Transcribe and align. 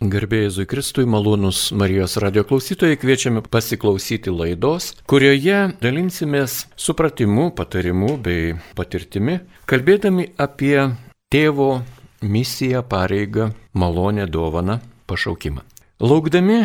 Garbėjai 0.00 0.46
Jėzui 0.46 0.64
Kristui, 0.64 1.02
malonus 1.04 1.58
Marijos 1.76 2.14
radio 2.24 2.40
klausytojai, 2.48 2.96
kviečiame 2.96 3.42
pasiklausyti 3.44 4.32
laidos, 4.32 4.94
kurioje 5.04 5.74
dalinsimės 5.82 6.54
supratimu, 6.80 7.50
patarimu 7.52 8.14
bei 8.16 8.54
patirtimi, 8.78 9.42
kalbėdami 9.68 10.30
apie 10.40 10.86
tėvo 11.28 11.82
misiją, 12.24 12.80
pareigą, 12.88 13.50
malonę, 13.76 14.24
dovaną, 14.24 14.78
pašaukimą. 15.04 15.66
Laukdami 16.00 16.62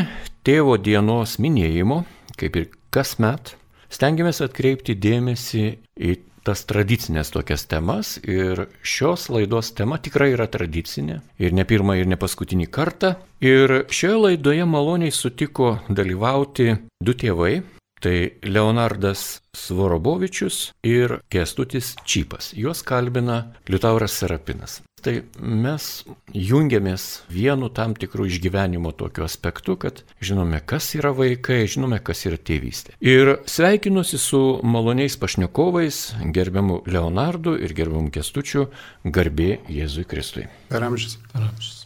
tėvo 0.47 0.77
dienos 0.79 1.35
minėjimo, 1.35 2.05
kaip 2.39 2.55
ir 2.55 2.69
kasmet, 2.87 3.57
stengiamės 3.91 4.39
atkreipti 4.47 4.95
dėmesį 4.95 5.65
į 5.99 6.15
tas 6.45 6.63
tradicinės 6.69 7.31
tokias 7.33 7.65
temas 7.69 8.15
ir 8.21 8.67
šios 8.85 9.27
laidos 9.33 9.71
tema 9.77 9.97
tikrai 9.97 10.31
yra 10.35 10.47
tradicinė 10.51 11.19
ir 11.41 11.55
ne 11.57 11.65
pirmą 11.67 11.97
ir 11.99 12.09
ne 12.09 12.19
paskutinį 12.21 12.69
kartą. 12.77 13.15
Ir 13.43 13.85
šioje 13.89 14.21
laidoje 14.27 14.67
maloniai 14.69 15.13
sutiko 15.13 15.79
dalyvauti 15.89 16.75
du 17.01 17.17
tėvai. 17.17 17.57
Tai 18.05 18.17
Leonardas 18.43 19.39
Svorobovičius 19.55 20.57
ir 20.85 21.15
Kestutis 21.31 21.93
Čypas. 22.05 22.51
Juos 22.53 22.83
kalbina 22.85 23.39
Liutauras 23.71 24.19
Serapinas 24.19 24.81
tai 25.05 25.15
mes 25.37 25.85
jungiamės 26.33 27.05
vienu 27.29 27.69
tam 27.73 27.93
tikrų 27.97 28.25
išgyvenimo 28.31 28.91
tokiu 28.97 29.25
aspektu, 29.27 29.75
kad 29.79 30.01
žinome, 30.23 30.61
kas 30.65 30.89
yra 30.97 31.11
vaikai, 31.15 31.63
žinome, 31.69 31.99
kas 32.05 32.25
yra 32.25 32.39
tėvystė. 32.41 32.95
Ir 33.05 33.35
sveikinuosi 33.49 34.19
su 34.21 34.41
maloniais 34.65 35.17
pašnekovais, 35.21 36.01
gerbiamu 36.35 36.81
Leonardu 36.89 37.55
ir 37.61 37.75
gerbiamu 37.77 38.09
Kestučiu, 38.15 38.69
garbė 39.05 39.59
Jėzui 39.69 40.07
Kristui. 40.09 40.47
Per 40.71 40.87
amžius. 40.87 41.19
Per 41.33 41.45
amžius. 41.45 41.85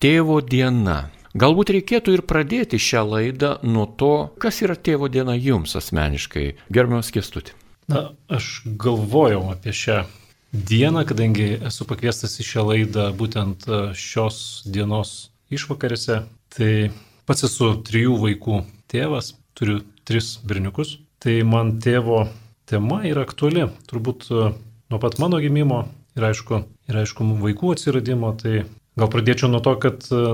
Tėvo 0.00 0.40
diena. 0.44 1.04
Galbūt 1.34 1.72
reikėtų 1.74 2.12
ir 2.14 2.22
pradėti 2.30 2.78
šią 2.78 3.04
laidą 3.10 3.56
nuo 3.66 3.88
to, 3.98 4.14
kas 4.40 4.62
yra 4.62 4.76
tėvo 4.78 5.10
diena 5.10 5.34
jums 5.34 5.74
asmeniškai, 5.76 6.52
gerbiamas 6.70 7.10
Kestuti. 7.14 7.56
Na, 7.90 8.12
aš 8.32 8.62
galvojau 8.80 9.50
apie 9.52 9.74
šią 9.76 10.04
dieną, 10.54 11.02
kadangi 11.04 11.46
esu 11.66 11.86
pakviestas 11.88 12.38
į 12.38 12.44
šią 12.46 12.62
laidą 12.68 13.08
būtent 13.18 13.66
e, 13.66 13.80
šios 13.98 14.62
dienos 14.70 15.32
išvakarėse. 15.50 16.20
Tai 16.54 16.70
pats 17.26 17.46
esu 17.48 17.72
trijų 17.82 18.14
vaikų 18.22 18.60
tėvas, 18.90 19.32
turiu 19.58 19.80
tris 20.06 20.36
berniukus. 20.46 21.00
Tai 21.18 21.34
man 21.50 21.74
tėvo 21.82 22.28
tema 22.70 23.02
yra 23.08 23.26
aktuali, 23.26 23.66
turbūt 23.90 24.30
e, 24.30 24.54
nuo 24.94 25.02
pat 25.02 25.18
mano 25.18 25.42
gimimo 25.42 25.88
ir 26.14 26.30
aišku, 26.30 26.62
ir 26.86 27.02
aišku 27.02 27.26
vaikų 27.42 27.74
atsiradimo. 27.74 28.30
Tai 28.38 28.62
gal 28.94 29.10
pradėčiau 29.10 29.50
nuo 29.50 29.62
to, 29.64 29.74
kad 29.82 30.06
e, 30.14 30.24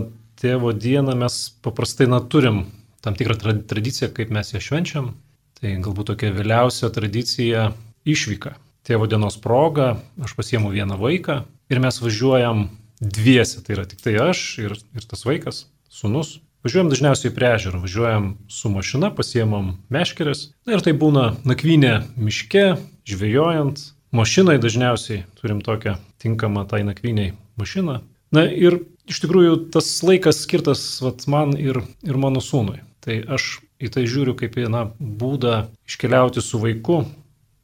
tėvo 0.40 0.76
dieną 0.76 1.16
mes 1.24 1.42
paprastai 1.64 2.10
na, 2.12 2.20
turim 2.20 2.66
tam 3.00 3.16
tikrą 3.16 3.40
tradiciją, 3.40 4.12
kaip 4.12 4.36
mes 4.36 4.52
ją 4.52 4.60
švenčiam. 4.60 5.14
Tai 5.60 5.78
galbūt 5.80 6.12
tokia 6.12 6.36
vėliausia 6.36 6.92
tradicija 6.92 7.70
išvyka 8.04 8.58
tėvo 8.86 9.08
dienos 9.10 9.38
proga 9.40 9.94
aš 10.22 10.36
pasiemu 10.38 10.72
vieną 10.74 10.98
vaiką 11.00 11.42
ir 11.70 11.82
mes 11.82 12.00
važiuojam 12.02 12.68
dviese, 13.00 13.62
tai 13.64 13.76
yra 13.78 13.86
tik 13.88 14.02
tai 14.04 14.16
aš 14.20 14.44
ir, 14.62 14.76
ir 14.96 15.08
tas 15.08 15.24
vaikas, 15.26 15.64
sunus. 15.88 16.38
Važiuojam 16.60 16.90
dažniausiai 16.92 17.32
prie 17.32 17.48
ežero, 17.54 17.80
važiuojam 17.80 18.34
su 18.52 18.68
mašina, 18.68 19.08
pasiemam 19.16 19.78
meškerės. 19.92 20.50
Na 20.68 20.76
ir 20.76 20.84
tai 20.84 20.92
būna 20.92 21.30
nakvynė 21.48 21.94
miške, 22.20 22.74
žvejojant. 23.08 23.80
Mašinai 24.12 24.58
dažniausiai 24.60 25.22
turim 25.38 25.62
tokią 25.64 25.94
tinkamą 26.20 26.66
tai 26.68 26.82
nakvyniai 26.84 27.32
mašiną. 27.60 28.00
Na 28.34 28.44
ir 28.44 28.80
iš 29.08 29.22
tikrųjų 29.22 29.70
tas 29.72 29.88
laikas 30.04 30.42
skirtas 30.44 30.82
vat, 31.00 31.24
man 31.30 31.54
ir, 31.56 31.80
ir 32.04 32.18
mano 32.20 32.42
sūnui. 32.44 32.82
Tai 33.00 33.16
aš 33.38 33.60
į 33.80 33.88
tai 33.94 34.04
žiūriu 34.10 34.34
kaip 34.36 34.58
į 34.60 34.68
na, 34.68 34.84
būdą 35.00 35.70
iškeliauti 35.88 36.42
su 36.44 36.60
vaiku, 36.60 37.04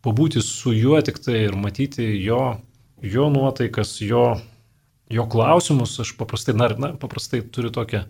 pabūti 0.06 0.42
su 0.44 0.74
juo 0.76 1.00
tik 1.02 1.18
tai 1.22 1.46
ir 1.48 1.56
matyti 1.58 2.06
jo, 2.22 2.56
jo 3.02 3.28
nuotaikas, 3.32 3.96
jo, 4.06 4.36
jo 5.10 5.26
klausimus. 5.30 5.96
Aš 6.02 6.14
paprastai, 6.20 6.54
na, 6.58 6.70
na, 6.78 6.92
paprastai 7.00 7.42
turiu 7.42 7.72
tokią, 7.74 8.04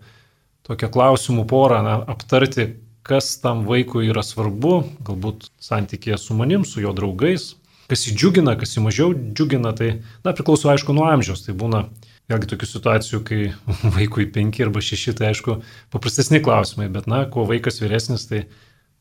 tokią 0.67 0.91
klausimų 0.93 1.47
porą 1.49 1.81
na, 1.85 1.97
aptarti, 2.13 2.75
kas 3.07 3.37
tam 3.41 3.63
vaikui 3.67 4.09
yra 4.11 4.23
svarbu, 4.25 4.81
galbūt 5.07 5.49
santykėje 5.63 6.19
su 6.21 6.35
manim, 6.37 6.67
su 6.67 6.83
jo 6.83 6.91
draugais, 6.95 7.53
kas 7.87 8.03
jį 8.03 8.17
džiugina, 8.19 8.57
kas 8.59 8.75
jį 8.75 8.83
mažiau 8.83 9.13
džiugina, 9.15 9.71
tai, 9.77 9.93
na, 10.27 10.35
priklauso 10.35 10.69
aišku 10.69 10.93
nuo 10.93 11.07
amžiaus. 11.07 11.45
Tai 11.47 11.55
būna 11.57 11.85
vėlgi 12.27 12.51
tokių 12.51 12.69
situacijų, 12.75 13.21
kai 13.25 13.41
vaikui 13.97 14.27
penki 14.35 14.67
arba 14.67 14.83
šeši, 14.83 15.17
tai 15.17 15.31
aišku, 15.31 15.61
paprastesni 15.95 16.43
klausimai, 16.43 16.91
bet, 16.93 17.09
na, 17.09 17.23
kuo 17.31 17.47
vaikas 17.49 17.81
vyresnis, 17.81 18.27
tai 18.29 18.45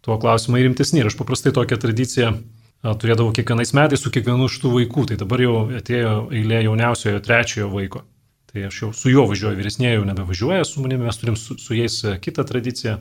tuo 0.07 0.17
klausimai 0.23 0.63
rimtesni. 0.63 1.03
Ir 1.03 1.11
aš 1.11 1.19
paprastai 1.19 1.53
tokią 1.57 1.81
tradiciją 1.83 2.31
turėdavau 2.84 3.32
kiekvienais 3.34 3.72
metais 3.76 4.03
su 4.03 4.12
kiekvienu 4.14 4.48
iš 4.50 4.59
tų 4.62 4.72
vaikų, 4.75 5.06
tai 5.10 5.19
dabar 5.20 5.42
jau 5.42 5.56
atėjo 5.78 6.14
eilė 6.34 6.62
jauniausiojo 6.66 7.22
trečiojo 7.25 7.70
vaiko. 7.72 8.04
Tai 8.53 8.66
aš 8.69 8.82
jau 8.82 8.91
su 8.97 9.10
juo 9.12 9.26
važiuoju, 9.28 9.59
vyresnėje 9.59 9.98
jau 9.98 10.06
nebevažiuoja 10.09 10.64
su 10.64 10.82
manimi, 10.84 11.09
mes 11.09 11.19
turim 11.20 11.36
su, 11.36 11.59
su 11.60 11.76
jais 11.76 11.98
e, 12.04 12.15
kitą 12.22 12.47
tradiciją. 12.48 12.98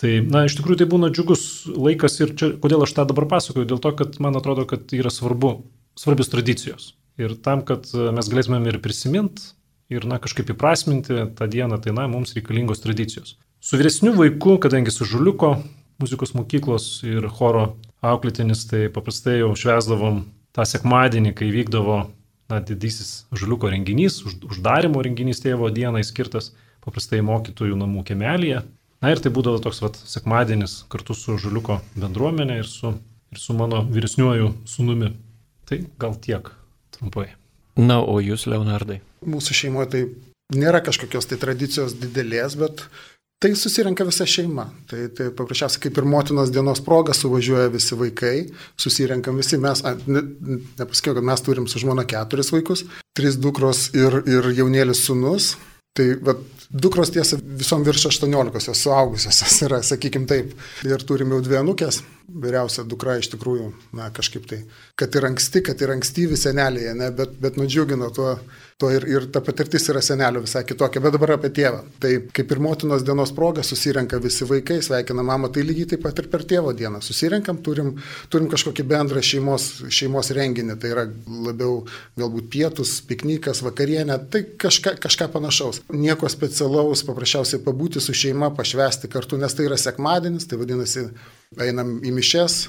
Tai, 0.00 0.12
na, 0.26 0.44
iš 0.48 0.56
tikrųjų 0.58 0.80
tai 0.80 0.86
būna 0.90 1.10
džiugus 1.12 1.42
laikas 1.70 2.18
ir 2.20 2.34
čia, 2.38 2.52
kodėl 2.62 2.86
aš 2.86 2.94
tą 2.96 3.04
dabar 3.10 3.26
pasakoju, 3.30 3.66
dėl 3.70 3.82
to, 3.82 3.92
kad 3.98 4.16
man 4.22 4.38
atrodo, 4.38 4.64
kad 4.70 4.90
yra 4.96 5.12
svarbu, 5.12 5.56
svarbios 5.98 6.32
tradicijos. 6.32 6.94
Ir 7.20 7.36
tam, 7.44 7.62
kad 7.66 7.90
e, 7.92 8.08
mes 8.14 8.30
galėtumėm 8.30 8.70
ir 8.70 8.80
prisiminti, 8.82 9.52
ir, 9.92 10.06
na, 10.08 10.18
kažkaip 10.22 10.54
įprasminti 10.54 11.28
tą 11.38 11.48
dieną, 11.50 11.82
tai, 11.84 11.94
na, 11.96 12.08
mums 12.10 12.34
reikalingos 12.38 12.82
tradicijos. 12.82 13.36
Su 13.64 13.78
vyresniu 13.80 14.14
vaiku, 14.16 14.58
kadangi 14.62 14.92
su 14.94 15.06
žuliuko 15.08 15.56
muzikos 16.02 16.34
mokyklos 16.34 16.88
ir 17.06 17.28
choro 17.28 17.74
auklėtinis, 18.04 18.66
tai 18.70 18.86
paprastai 18.92 19.40
jau 19.40 19.52
švesdavom 19.58 20.24
tą 20.54 20.66
sekmadienį, 20.68 21.34
kai 21.38 21.50
vykdavo 21.54 21.98
na, 22.52 22.60
didysis 22.60 23.24
žuliuko 23.34 23.70
renginys, 23.72 24.20
už, 24.26 24.38
uždarimo 24.52 25.02
renginys 25.04 25.42
tėvo 25.44 25.70
dienai 25.74 26.04
skirtas 26.06 26.52
paprastai 26.84 27.22
mokytojų 27.24 27.78
namų 27.80 28.04
kemelėje. 28.10 28.64
Na 29.04 29.12
ir 29.12 29.20
tai 29.20 29.32
būdavo 29.34 29.60
toks 29.64 29.82
vat, 29.84 29.96
sekmadienis 30.08 30.82
kartu 30.92 31.16
su 31.16 31.36
žuliuko 31.40 31.80
bendruomenė 31.96 32.60
ir 32.62 32.68
su, 32.68 32.94
ir 33.32 33.40
su 33.40 33.56
mano 33.56 33.82
vyresniuoju 33.88 34.52
sunumi. 34.68 35.12
Tai 35.68 35.80
gal 36.00 36.16
tiek 36.20 36.50
trumpai. 36.96 37.30
Na, 37.80 37.98
o 38.00 38.20
jūs, 38.22 38.46
Leonardai? 38.48 39.00
Mūsų 39.26 39.56
šeimoje 39.58 39.90
tai 39.92 40.02
nėra 40.54 40.82
kažkokios 40.84 41.26
tai 41.28 41.40
tradicijos 41.40 41.96
didelės, 41.98 42.56
bet 42.60 42.84
Tai 43.44 43.50
susirenka 43.60 44.06
visa 44.08 44.24
šeima. 44.24 44.62
Tai, 44.88 45.02
tai 45.12 45.26
paprasčiausiai 45.36 45.82
kaip 45.84 45.98
ir 46.00 46.06
motinos 46.08 46.48
dienos 46.48 46.80
proga 46.80 47.12
suvažiuoja 47.12 47.68
visi 47.74 47.98
vaikai, 48.00 48.38
susirenkam 48.80 49.36
visi 49.36 49.58
mes, 49.60 49.82
ne, 50.08 50.22
nepasakiau, 50.78 51.18
kad 51.18 51.26
mes 51.28 51.44
turim 51.44 51.66
su 51.68 51.82
žmona 51.82 52.06
keturis 52.08 52.48
vaikus, 52.54 52.86
trys 53.12 53.36
dukros 53.36 53.90
ir, 53.92 54.22
ir 54.24 54.48
jaunėlis 54.56 55.04
sunus. 55.04 55.50
Tai 55.94 56.08
vat, 56.24 56.40
dukros 56.72 57.12
tiesa 57.12 57.36
visom 57.60 57.84
virš 57.84 58.08
18, 58.14 58.64
jos 58.70 58.80
suaugusios 58.80 59.60
yra, 59.68 59.82
sakykim 59.84 60.24
taip. 60.26 60.56
Ir 60.88 61.04
turim 61.04 61.36
jau 61.36 61.44
dvi 61.44 61.60
anukės, 61.60 62.00
vyriausia 62.32 62.82
dukra 62.88 63.18
iš 63.20 63.28
tikrųjų, 63.34 63.68
na 64.00 64.08
kažkaip 64.16 64.48
tai, 64.50 64.62
kad 64.98 65.14
ir 65.14 65.28
anksti, 65.28 65.62
kad 65.68 65.84
ir 65.84 65.92
ankstyvi 65.94 66.40
senelėje, 66.40 66.96
ne, 66.98 67.12
bet, 67.14 67.36
bet 67.44 67.60
nudžiugino 67.60 68.08
tuo, 68.16 68.38
tuo 68.78 68.90
ir, 68.90 69.04
ir 69.06 69.26
ta 69.32 69.40
patirtis 69.44 69.86
yra 69.92 70.02
senelio 70.02 70.42
visai 70.42 70.64
kitokia. 70.66 71.02
Bet 71.04 71.14
dabar 71.14 71.34
apie 71.36 71.50
tėvą. 71.54 71.80
Tai 72.02 72.10
kaip 72.34 72.52
ir 72.54 72.60
motinos 72.62 73.04
dienos 73.06 73.32
proga 73.36 73.62
susirenka 73.66 74.18
visi 74.22 74.46
vaikai, 74.48 74.80
sveikina 74.82 75.24
mamą, 75.26 75.50
tai 75.54 75.62
lygiai 75.66 75.92
taip 75.94 76.04
pat 76.04 76.18
ir 76.22 76.28
per 76.32 76.44
tėvo 76.50 76.74
dieną. 76.76 77.00
Susirenkam, 77.04 77.60
turim, 77.64 77.94
turim 78.32 78.50
kažkokį 78.52 78.86
bendrą 78.90 79.22
šeimos, 79.24 79.68
šeimos 79.94 80.32
renginį, 80.34 80.78
tai 80.82 80.92
yra 80.94 81.06
labiau 81.46 81.84
galbūt 82.20 82.50
pietus, 82.52 82.96
piknikas, 83.08 83.62
vakarienė, 83.66 84.18
tai 84.34 84.44
kažka, 84.60 84.96
kažką 85.02 85.30
panašaus. 85.34 85.84
Nieko 85.94 86.30
specialaus, 86.32 87.06
paprasčiausiai 87.06 87.62
pabūti 87.64 88.02
su 88.02 88.16
šeima, 88.16 88.50
pašvesti 88.58 89.10
kartu, 89.12 89.38
nes 89.40 89.54
tai 89.54 89.68
yra 89.70 89.78
sekmadienis, 89.80 90.48
tai 90.50 90.58
vadinasi 90.60 91.08
einam 91.62 92.00
į 92.02 92.14
mišes, 92.18 92.64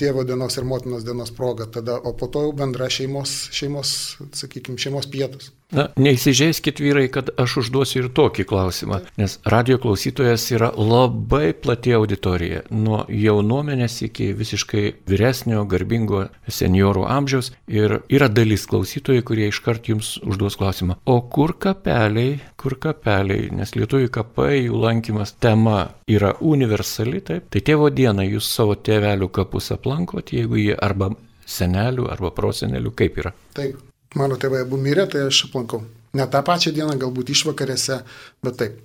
tėvo 0.00 0.24
dienos 0.28 0.58
ir 0.58 0.68
motinos 0.68 1.06
dienos 1.06 1.32
proga, 1.36 1.68
tada, 1.78 1.98
o 1.98 2.14
po 2.16 2.28
to 2.32 2.44
jau 2.46 2.52
bendra 2.56 2.90
šeimos, 2.92 3.38
šeimos 3.56 3.94
sakykime, 4.42 4.80
šeimos 4.80 5.10
pietus. 5.10 5.52
Na, 5.70 5.86
neįsižeiskit 6.02 6.80
vyrai, 6.82 7.04
kad 7.14 7.28
aš 7.38 7.60
užduosiu 7.62 8.00
ir 8.02 8.08
tokį 8.14 8.44
klausimą, 8.50 8.98
nes 9.20 9.36
radio 9.46 9.76
klausytojas 9.78 10.48
yra 10.50 10.72
labai 10.74 11.52
plati 11.54 11.94
auditorija, 11.94 12.64
nuo 12.74 13.04
jaunuomenės 13.06 14.00
iki 14.08 14.32
visiškai 14.34 14.82
vyresnio, 15.06 15.62
garbingo 15.70 16.24
seniorų 16.50 17.04
amžiaus. 17.06 17.52
Ir 17.70 18.00
yra 18.10 18.26
dalis 18.26 18.66
klausytojų, 18.70 19.22
kurie 19.30 19.46
iškart 19.52 19.92
jums 19.92 20.16
užduos 20.26 20.58
klausimą, 20.58 20.98
o 21.06 21.20
kur 21.22 21.54
kapeliai, 21.54 22.40
kur 22.58 22.74
kapeliai, 22.82 23.52
nes 23.54 23.76
lietuvių 23.78 24.10
kapai, 24.10 24.64
jų 24.64 24.82
lankymas 24.82 25.36
tema 25.38 25.92
yra 26.10 26.34
universali, 26.42 27.22
taip, 27.22 27.46
tai 27.54 27.62
tėvo 27.62 27.92
dieną 27.94 28.26
jūs 28.26 28.50
savo 28.50 28.74
tėvelių 28.74 29.30
kapus 29.38 29.69
aplankot, 29.74 30.32
jeigu 30.34 30.58
jie 30.60 30.74
arba 30.76 31.12
senelių, 31.50 32.08
arba 32.12 32.30
prosenelių, 32.34 32.92
kaip 32.96 33.18
yra. 33.22 33.34
Taip 33.56 33.78
mano 34.18 34.38
tėvai 34.40 34.64
abu 34.64 34.78
mirė, 34.80 35.06
tai 35.10 35.26
aš 35.28 35.46
aplankau. 35.48 35.84
Ne 36.16 36.26
tą 36.30 36.42
pačią 36.46 36.72
dieną, 36.74 36.96
galbūt 36.98 37.30
išvakarėse, 37.34 38.02
bet 38.44 38.60
taip. 38.62 38.78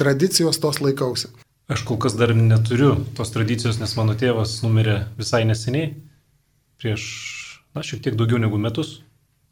tradicijos 0.00 0.56
tos 0.56 0.78
laikausi. 0.80 1.28
Aš 1.68 1.82
kol 1.84 1.98
kas 2.00 2.14
dar 2.16 2.32
neturiu 2.32 2.94
tos 3.14 3.30
tradicijos, 3.34 3.76
nes 3.78 3.92
mano 3.98 4.14
tėvas 4.16 4.54
numirė 4.64 4.94
visai 5.18 5.42
neseniai, 5.44 5.90
prieš, 6.80 7.02
na, 7.76 7.84
šiek 7.84 8.00
tiek 8.06 8.16
daugiau 8.16 8.40
negu 8.40 8.56
metus. 8.56 9.02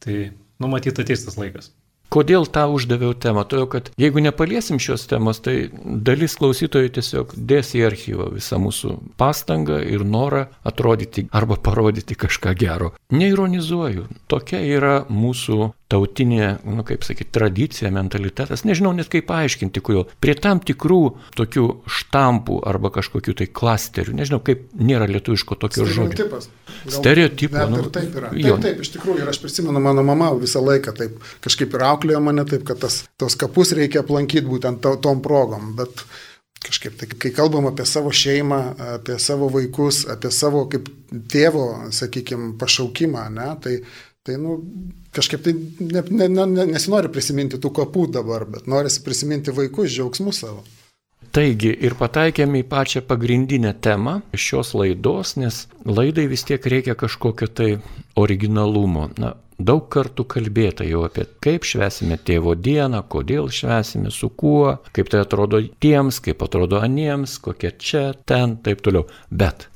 Tai, 0.00 0.30
numatyta 0.58 1.04
ateis 1.04 1.26
tas 1.26 1.36
laikas. 1.36 1.68
Kodėl 2.08 2.46
tą 2.48 2.64
uždaviau 2.72 3.12
temą? 3.12 3.44
Todėl, 3.48 3.66
kad 3.68 3.90
jeigu 4.00 4.22
nepaliesim 4.24 4.80
šios 4.80 5.04
temos, 5.10 5.42
tai 5.44 5.68
dalis 5.84 6.38
klausytojų 6.40 6.92
tiesiog 6.96 7.34
dės 7.36 7.74
į 7.76 7.84
archyvą 7.90 8.30
visą 8.32 8.60
mūsų 8.62 8.94
pastangą 9.20 9.82
ir 9.84 10.06
norą 10.08 10.46
atrodyti 10.68 11.26
arba 11.36 11.58
parodyti 11.60 12.16
kažką 12.16 12.54
gero. 12.58 12.94
Neironizuoju. 13.12 14.08
Tokia 14.32 14.62
yra 14.64 14.94
mūsų 15.12 15.72
tautinė, 15.88 16.58
nu 16.68 16.84
kaip 16.86 17.04
sakyti, 17.06 17.30
tradicija, 17.32 17.90
mentalitetas. 17.94 18.64
Nežinau 18.68 18.92
net 18.96 19.08
kaip 19.12 19.24
paaiškinti, 19.30 19.80
kodėl. 19.84 20.04
Prie 20.20 20.34
tam 20.36 20.60
tikrų 20.60 21.00
tokių 21.38 21.64
štampų 21.98 22.60
arba 22.68 22.92
kažkokių 22.98 23.36
tai 23.40 23.48
klasterių, 23.60 24.16
nežinau 24.20 24.42
kaip 24.44 24.66
nėra 24.76 25.08
lietuviško 25.08 25.56
tokio 25.64 25.88
žodžio. 25.88 26.42
Stereotipas. 26.92 27.72
Nu, 27.72 27.86
taip 27.94 28.16
yra. 28.20 28.32
Taip, 28.36 28.62
taip, 28.66 28.84
iš 28.84 28.92
tikrųjų, 28.98 29.24
ir 29.24 29.32
aš 29.32 29.40
prisimenu, 29.42 29.80
mano 29.82 30.04
mama 30.06 30.30
visą 30.36 30.60
laiką 30.64 30.94
taip 30.98 31.18
kažkaip 31.44 31.76
ir 31.76 31.88
auklėjo 31.88 32.22
mane 32.24 32.44
taip, 32.48 32.68
kad 32.68 32.84
tas, 32.84 33.02
tos 33.20 33.38
kapus 33.40 33.72
reikia 33.76 34.04
aplankyti 34.04 34.48
būtent 34.48 34.84
to, 34.84 34.96
tom 35.04 35.24
progom. 35.24 35.72
Bet 35.78 36.04
kažkaip 36.64 36.98
tai, 37.00 37.08
kai 37.14 37.32
kalbam 37.34 37.70
apie 37.70 37.86
savo 37.88 38.12
šeimą, 38.14 38.60
apie 38.98 39.16
savo 39.22 39.48
vaikus, 39.54 40.02
apie 40.10 40.30
savo 40.34 40.66
kaip 40.70 40.90
tėvo, 41.32 41.88
sakykime, 41.94 42.52
pašaukimą, 42.60 43.24
ne, 43.32 43.48
tai 43.62 43.78
Tai, 44.28 44.34
nu, 44.36 44.58
kažkaip 45.16 45.40
tai 45.40 45.54
ne, 45.80 46.02
ne, 46.10 46.26
ne, 46.44 46.64
nesinori 46.68 47.08
prisiminti 47.08 47.56
tų 47.56 47.70
kapų 47.78 48.02
dabar, 48.12 48.44
bet 48.44 48.66
norisi 48.68 49.00
prisiminti 49.00 49.54
vaikus, 49.56 49.88
džiaugsmus 49.94 50.42
savo. 50.44 50.60
Taigi 51.32 51.70
ir 51.72 51.96
pataikėme 51.96 52.60
į 52.60 52.66
pačią 52.68 53.00
pagrindinę 53.08 53.72
temą 53.84 54.18
šios 54.36 54.74
laidos, 54.76 55.32
nes 55.40 55.62
laidai 55.88 56.26
vis 56.28 56.44
tiek 56.44 56.68
reikia 56.74 56.92
kažkokio 57.00 57.48
tai 57.48 57.70
originalumo. 58.20 59.06
Na, 59.16 59.32
daug 59.56 59.88
kartų 59.96 60.28
kalbėta 60.34 60.84
jau 60.84 61.06
apie 61.08 61.24
kaip 61.44 61.64
švesime 61.68 62.20
tėvo 62.20 62.52
dieną, 62.52 63.00
kodėl 63.08 63.48
švesime, 63.48 64.12
su 64.12 64.28
kuo, 64.28 64.76
kaip 64.92 65.08
tai 65.08 65.24
atrodo 65.24 65.62
tiems, 65.80 66.20
kaip 66.28 66.44
atrodo 66.44 66.84
aniems, 66.84 67.40
kokie 67.48 67.72
čia, 67.80 68.04
ten, 68.28 68.58
taip 68.60 68.84
toliau. 68.84 69.08
Bet 69.28 69.70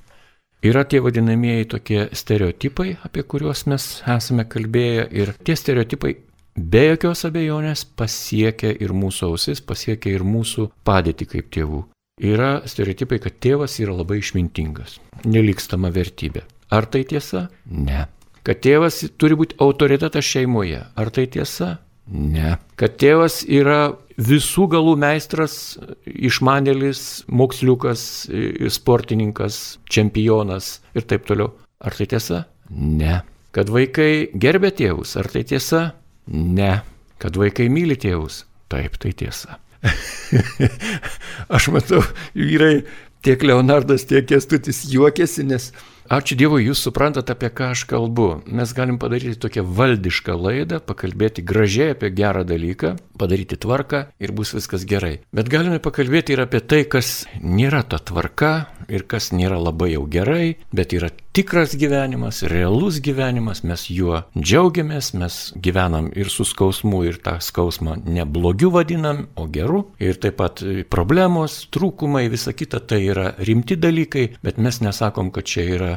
Yra 0.62 0.84
tie 0.86 1.00
vadinamieji 1.02 1.64
tokie 1.72 2.02
stereotipai, 2.14 2.92
apie 3.02 3.24
kuriuos 3.26 3.64
mes 3.66 3.86
esame 4.14 4.44
kalbėję 4.46 5.08
ir 5.18 5.32
tie 5.42 5.56
stereotipai 5.58 6.12
be 6.54 6.82
jokios 6.84 7.24
abejonės 7.26 7.82
pasiekia 7.98 8.70
ir 8.84 8.94
mūsų 8.94 9.32
ausis, 9.32 9.58
pasiekia 9.58 10.12
ir 10.14 10.22
mūsų 10.22 10.68
padėtį 10.86 11.26
kaip 11.32 11.50
tėvų. 11.56 11.82
Yra 12.22 12.52
stereotipai, 12.70 13.18
kad 13.24 13.40
tėvas 13.42 13.74
yra 13.82 13.96
labai 13.98 14.20
išmintingas, 14.20 15.00
nelikstama 15.26 15.90
vertybė. 15.90 16.44
Ar 16.70 16.86
tai 16.86 17.02
tiesa? 17.10 17.48
Ne. 17.66 18.06
Kad 18.46 18.62
tėvas 18.62 19.02
turi 19.18 19.34
būti 19.42 19.58
autoritetas 19.58 20.30
šeimoje. 20.30 20.84
Ar 20.94 21.10
tai 21.10 21.26
tiesa? 21.26 21.80
Ne. 22.06 22.54
Kad 22.78 23.00
tėvas 23.02 23.42
yra 23.50 23.96
visų 24.18 24.68
galų 24.72 24.94
meistras, 25.00 25.76
išmanėlis, 26.06 27.24
moksliukas, 27.28 28.04
sportininkas, 28.74 29.78
čempionas 29.90 30.78
ir 30.96 31.06
taip 31.08 31.26
toliau. 31.28 31.52
Ar 31.82 31.96
tai 31.98 32.06
tiesa? 32.10 32.44
Ne. 32.70 33.20
Kad 33.52 33.72
vaikai 33.72 34.30
gerbė 34.38 34.70
tėvus, 34.78 35.16
ar 35.20 35.28
tai 35.32 35.42
tiesa? 35.48 35.90
Ne. 36.30 36.80
Kad 37.22 37.36
vaikai 37.38 37.68
myli 37.72 37.98
tėvus? 38.00 38.44
Taip, 38.72 38.96
tai 39.02 39.12
tiesa. 39.12 39.58
Aš 41.56 41.68
matau, 41.74 42.00
vyrai, 42.38 42.84
tiek 43.26 43.42
Leonardas, 43.44 44.06
tiek 44.08 44.24
Kestutis 44.30 44.84
juokiasi, 44.90 45.44
nes 45.50 45.70
Ačiū 46.12 46.36
Dievui, 46.36 46.66
jūs 46.66 46.82
suprantate, 46.84 47.32
apie 47.32 47.48
ką 47.48 47.70
aš 47.72 47.86
kalbu. 47.88 48.26
Mes 48.44 48.74
galim 48.76 48.98
padaryti 49.00 49.38
tokią 49.40 49.62
valdišką 49.64 50.34
laidą, 50.36 50.82
pakalbėti 50.84 51.40
gražiai 51.40 51.94
apie 51.94 52.10
gerą 52.12 52.42
dalyką, 52.44 52.90
padaryti 53.16 53.56
tvarką 53.56 54.02
ir 54.20 54.34
bus 54.36 54.52
viskas 54.52 54.84
gerai. 54.84 55.22
Bet 55.32 55.48
galime 55.48 55.80
pakalbėti 55.80 56.36
ir 56.36 56.44
apie 56.44 56.60
tai, 56.60 56.82
kas 56.84 57.22
nėra 57.40 57.80
ta 57.88 57.96
tvarka 57.96 58.52
ir 58.92 59.06
kas 59.08 59.30
nėra 59.32 59.56
labai 59.56 59.94
jau 59.94 60.04
gerai, 60.10 60.58
bet 60.76 60.92
yra 60.92 61.08
tikras 61.32 61.72
gyvenimas, 61.80 62.42
realus 62.44 62.98
gyvenimas, 63.00 63.62
mes 63.64 63.86
juo 63.88 64.20
džiaugiamės, 64.36 65.12
mes 65.16 65.38
gyvenam 65.64 66.10
ir 66.12 66.28
su 66.28 66.44
skausmu 66.44 67.02
ir 67.08 67.16
tą 67.24 67.38
skausmą 67.40 67.96
ne 68.04 68.26
blogiu 68.28 68.68
vadinam, 68.74 69.24
o 69.40 69.46
geru. 69.48 69.86
Ir 70.02 70.20
taip 70.20 70.36
pat 70.42 70.60
problemos, 70.92 71.62
trūkumai, 71.72 72.26
visa 72.32 72.52
kita 72.52 72.82
tai 72.84 73.00
yra 73.06 73.30
rimti 73.40 73.78
dalykai, 73.80 74.26
bet 74.44 74.60
mes 74.60 74.82
nesakom, 74.84 75.32
kad 75.32 75.48
čia 75.48 75.64
yra 75.78 75.92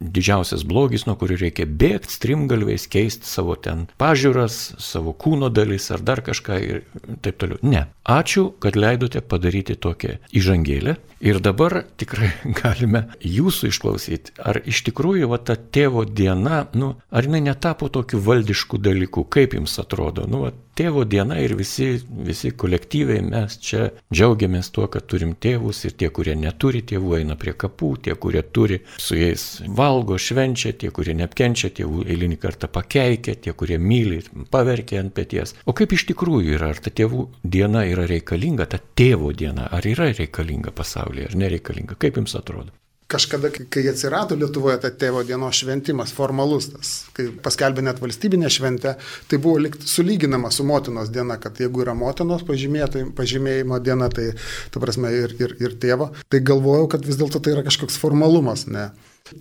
didžiausias 0.00 0.64
blogis, 0.68 1.06
nuo 1.08 1.16
kurių 1.20 1.38
reikia 1.46 1.66
bėgti, 1.66 2.14
strimgalviais, 2.16 2.86
keisti 2.92 3.28
savo 3.28 3.56
ten 3.56 3.86
pažiūras, 4.00 4.76
savo 4.82 5.14
kūno 5.16 5.50
dalis 5.52 5.90
ar 5.94 6.04
dar 6.04 6.22
kažką 6.26 6.58
ir 6.64 6.82
taip 7.24 7.40
toliau. 7.40 7.60
Ne. 7.62 7.86
Ačiū, 8.06 8.50
kad 8.62 8.76
leidote 8.78 9.20
padaryti 9.20 9.74
tokią 9.74 10.18
įžangėlę. 10.36 10.96
Ir 11.26 11.40
dabar 11.40 11.80
tikrai 11.96 12.28
galime 12.60 13.06
jūsų 13.24 13.72
išklausyti, 13.72 14.36
ar 14.38 14.60
iš 14.68 14.82
tikrųjų 14.90 15.30
va 15.32 15.40
ta 15.40 15.56
tėvo 15.56 16.04
diena, 16.04 16.66
nu, 16.76 16.92
ar 17.10 17.26
jinai 17.26 17.40
netapo 17.48 17.88
tokiu 17.92 18.20
valdišku 18.22 18.78
dalyku, 18.82 19.24
kaip 19.24 19.56
jums 19.56 19.78
atrodo, 19.80 20.26
nu, 20.28 20.44
va, 20.44 20.52
tėvo 20.76 21.06
diena 21.08 21.38
ir 21.40 21.54
visi, 21.56 21.94
visi 22.28 22.52
kolektyviai 22.52 23.24
mes 23.24 23.56
čia 23.64 23.88
džiaugiamės 24.12 24.68
tuo, 24.76 24.86
kad 24.92 25.08
turim 25.08 25.32
tėvus 25.40 25.84
ir 25.88 25.96
tie, 25.96 26.10
kurie 26.12 26.36
neturi 26.36 26.82
tėvų, 26.84 27.14
eina 27.22 27.36
prie 27.40 27.56
kapų, 27.56 27.94
tie, 28.04 28.14
kurie 28.20 28.44
turi, 28.44 28.82
su 29.00 29.16
jais 29.16 29.46
valgo, 29.86 30.18
švenčia, 30.18 30.74
tie, 30.78 30.90
kurie 30.94 31.14
neapkenčia 31.18 31.70
tėvų, 31.76 32.06
eilinį 32.10 32.40
kartą 32.42 32.70
pakeikia, 32.72 33.36
tie, 33.42 33.54
kurie 33.58 33.78
myli, 33.82 34.22
paverkia 34.52 35.02
ant 35.02 35.14
pėties. 35.16 35.56
O 35.66 35.76
kaip 35.76 35.94
iš 35.96 36.08
tikrųjų 36.12 36.56
yra, 36.58 36.72
ar 36.74 36.82
ta 36.82 36.92
tėvų 36.94 37.28
diena 37.56 37.86
yra 37.88 38.08
reikalinga, 38.10 38.68
ta 38.72 38.80
tėvo 38.80 39.32
diena, 39.36 39.70
ar 39.70 39.86
yra 39.86 40.10
reikalinga 40.16 40.74
pasaulyje, 40.76 41.30
ar 41.30 41.38
nereikalinga, 41.44 41.98
kaip 42.00 42.20
jums 42.20 42.36
atrodo? 42.38 42.74
kažkada, 43.06 43.52
kai 43.70 43.84
atsirado 43.86 44.34
Lietuvoje 44.34 44.80
ta 44.82 44.90
tėvo 44.90 45.20
dienos 45.26 45.60
šventimas, 45.60 46.10
formalus 46.14 46.66
tas, 46.72 46.92
kai 47.14 47.28
paskelbė 47.42 47.84
net 47.86 48.00
valstybinę 48.02 48.50
šventę, 48.50 48.96
tai 49.30 49.38
buvo 49.42 49.60
likt 49.62 49.86
sulyginama 49.86 50.50
su 50.50 50.66
motinos 50.66 51.12
diena, 51.14 51.38
kad 51.42 51.60
jeigu 51.62 51.84
yra 51.84 51.94
motinos 51.94 52.42
pažymėjimo 52.42 53.78
diena, 53.78 54.10
tai, 54.10 54.32
ta 54.74 54.82
prasme, 54.82 55.12
ir, 55.14 55.36
ir, 55.38 55.54
ir 55.62 55.76
tėvo, 55.82 56.10
tai 56.26 56.42
galvojau, 56.50 56.90
kad 56.96 57.06
vis 57.06 57.20
dėlto 57.20 57.38
tai 57.38 57.54
yra 57.54 57.62
kažkoks 57.68 58.00
formalumas, 58.02 58.66
ne. 58.66 58.90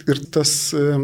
Ir 0.10 0.22
tas 0.34 0.52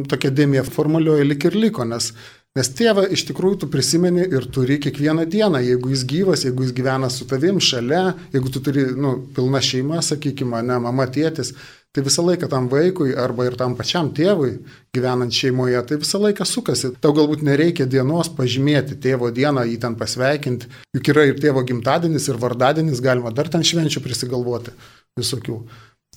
tokia 0.10 0.32
dėmė 0.34 0.64
formalioji 0.66 1.28
lik 1.28 1.50
ir 1.50 1.58
liko, 1.60 1.86
nes 1.86 2.12
Nes 2.52 2.68
tėvą 2.76 3.06
iš 3.16 3.22
tikrųjų 3.30 3.62
tu 3.62 3.68
prisimeni 3.72 4.26
ir 4.28 4.44
turi 4.52 4.76
kiekvieną 4.84 5.24
dieną, 5.32 5.62
jeigu 5.64 5.94
jis 5.94 6.02
gyvas, 6.04 6.42
jeigu 6.44 6.66
jis 6.66 6.74
gyvena 6.76 7.08
su 7.08 7.24
tavim 7.24 7.62
šalia, 7.64 8.10
jeigu 8.34 8.52
tu 8.52 8.60
turi, 8.60 8.84
nu, 8.92 9.14
pilna 9.38 9.62
šeima, 9.64 10.02
sakykime, 10.04 10.60
ne, 10.68 10.76
mama, 10.84 11.06
tėtis, 11.08 11.54
tai 11.96 12.04
visą 12.04 12.26
laiką 12.28 12.50
tam 12.52 12.68
vaikui 12.68 13.16
arba 13.16 13.46
ir 13.48 13.56
tam 13.60 13.78
pačiam 13.80 14.10
tėvui 14.12 14.58
gyvenant 14.92 15.32
šeimoje, 15.32 15.80
tai 15.88 16.02
visą 16.04 16.20
laiką 16.26 16.44
sukasi. 16.48 16.92
Tau 17.00 17.16
galbūt 17.16 17.48
nereikia 17.48 17.88
dienos 17.88 18.28
pažymėti 18.36 19.00
tėvo 19.00 19.32
dieną, 19.32 19.64
jį 19.72 19.80
ten 19.86 19.96
pasveikinti, 20.00 20.68
juk 21.00 21.08
yra 21.16 21.30
ir 21.30 21.40
tėvo 21.40 21.64
gimtadienis, 21.72 22.28
ir 22.28 22.42
vardadienis, 22.44 23.00
galima 23.00 23.32
dar 23.32 23.48
ten 23.48 23.64
švenčių 23.64 24.04
prisigalvoti 24.04 24.76
visokių. 25.20 25.62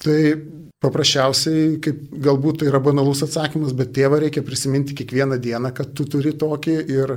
Tai 0.03 0.19
paprasčiausiai, 0.85 1.79
kaip 1.85 2.05
galbūt 2.25 2.61
tai 2.61 2.71
yra 2.71 2.81
banalus 2.85 3.25
atsakymas, 3.27 3.75
bet 3.77 3.95
tėvą 3.97 4.21
reikia 4.27 4.45
prisiminti 4.47 4.97
kiekvieną 4.99 5.41
dieną, 5.43 5.73
kad 5.77 5.95
tu 5.97 6.07
turi 6.11 6.35
tokį 6.39 6.77
ir, 6.95 7.17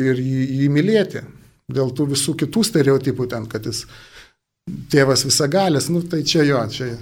ir 0.00 0.22
jį, 0.22 0.44
jį 0.60 0.70
mylėti. 0.76 1.24
Dėl 1.68 1.90
tų 1.92 2.06
visų 2.14 2.36
kitų 2.44 2.62
stereotipų 2.64 3.26
ten, 3.28 3.48
kad 3.50 3.66
jis 3.68 3.82
tėvas 4.92 5.26
visagalis, 5.28 5.90
nu 5.92 6.00
tai 6.04 6.22
čia 6.24 6.46
jo, 6.48 6.62
čia 6.72 6.94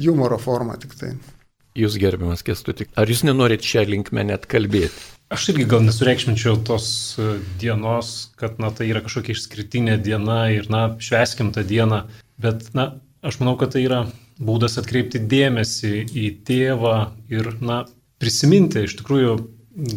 humoro 0.00 0.38
forma 0.40 0.78
tik 0.80 0.94
tai. 0.96 1.12
Jūs 1.78 1.98
gerbiamas 2.00 2.42
kestuti, 2.42 2.88
ar 2.98 3.10
jūs 3.10 3.22
nenorit 3.28 3.62
šią 3.62 3.84
linkmę 3.86 4.24
net 4.26 4.48
kalbėti? 4.50 4.96
Aš 5.28 5.50
irgi 5.52 5.66
gal 5.68 5.82
nesureikšminčiau 5.84 6.62
tos 6.64 6.88
e, 7.20 7.34
dienos, 7.60 8.30
kad, 8.40 8.56
na, 8.62 8.70
tai 8.72 8.88
yra 8.88 9.02
kažkokia 9.04 9.34
išskirtinė 9.36 9.98
diena 10.00 10.46
ir, 10.54 10.70
na, 10.72 10.86
šveskim 11.04 11.52
tą 11.52 11.66
dieną, 11.68 12.00
bet, 12.40 12.64
na, 12.72 12.94
aš 13.22 13.40
manau, 13.42 13.56
kad 13.60 13.74
tai 13.74 13.84
yra 13.86 14.04
būdas 14.38 14.78
atkreipti 14.80 15.20
dėmesį 15.30 15.94
į 16.14 16.26
tėvą 16.46 16.96
ir, 17.32 17.52
na, 17.60 17.82
prisiminti, 18.22 18.86
iš 18.86 18.98
tikrųjų, 19.00 19.36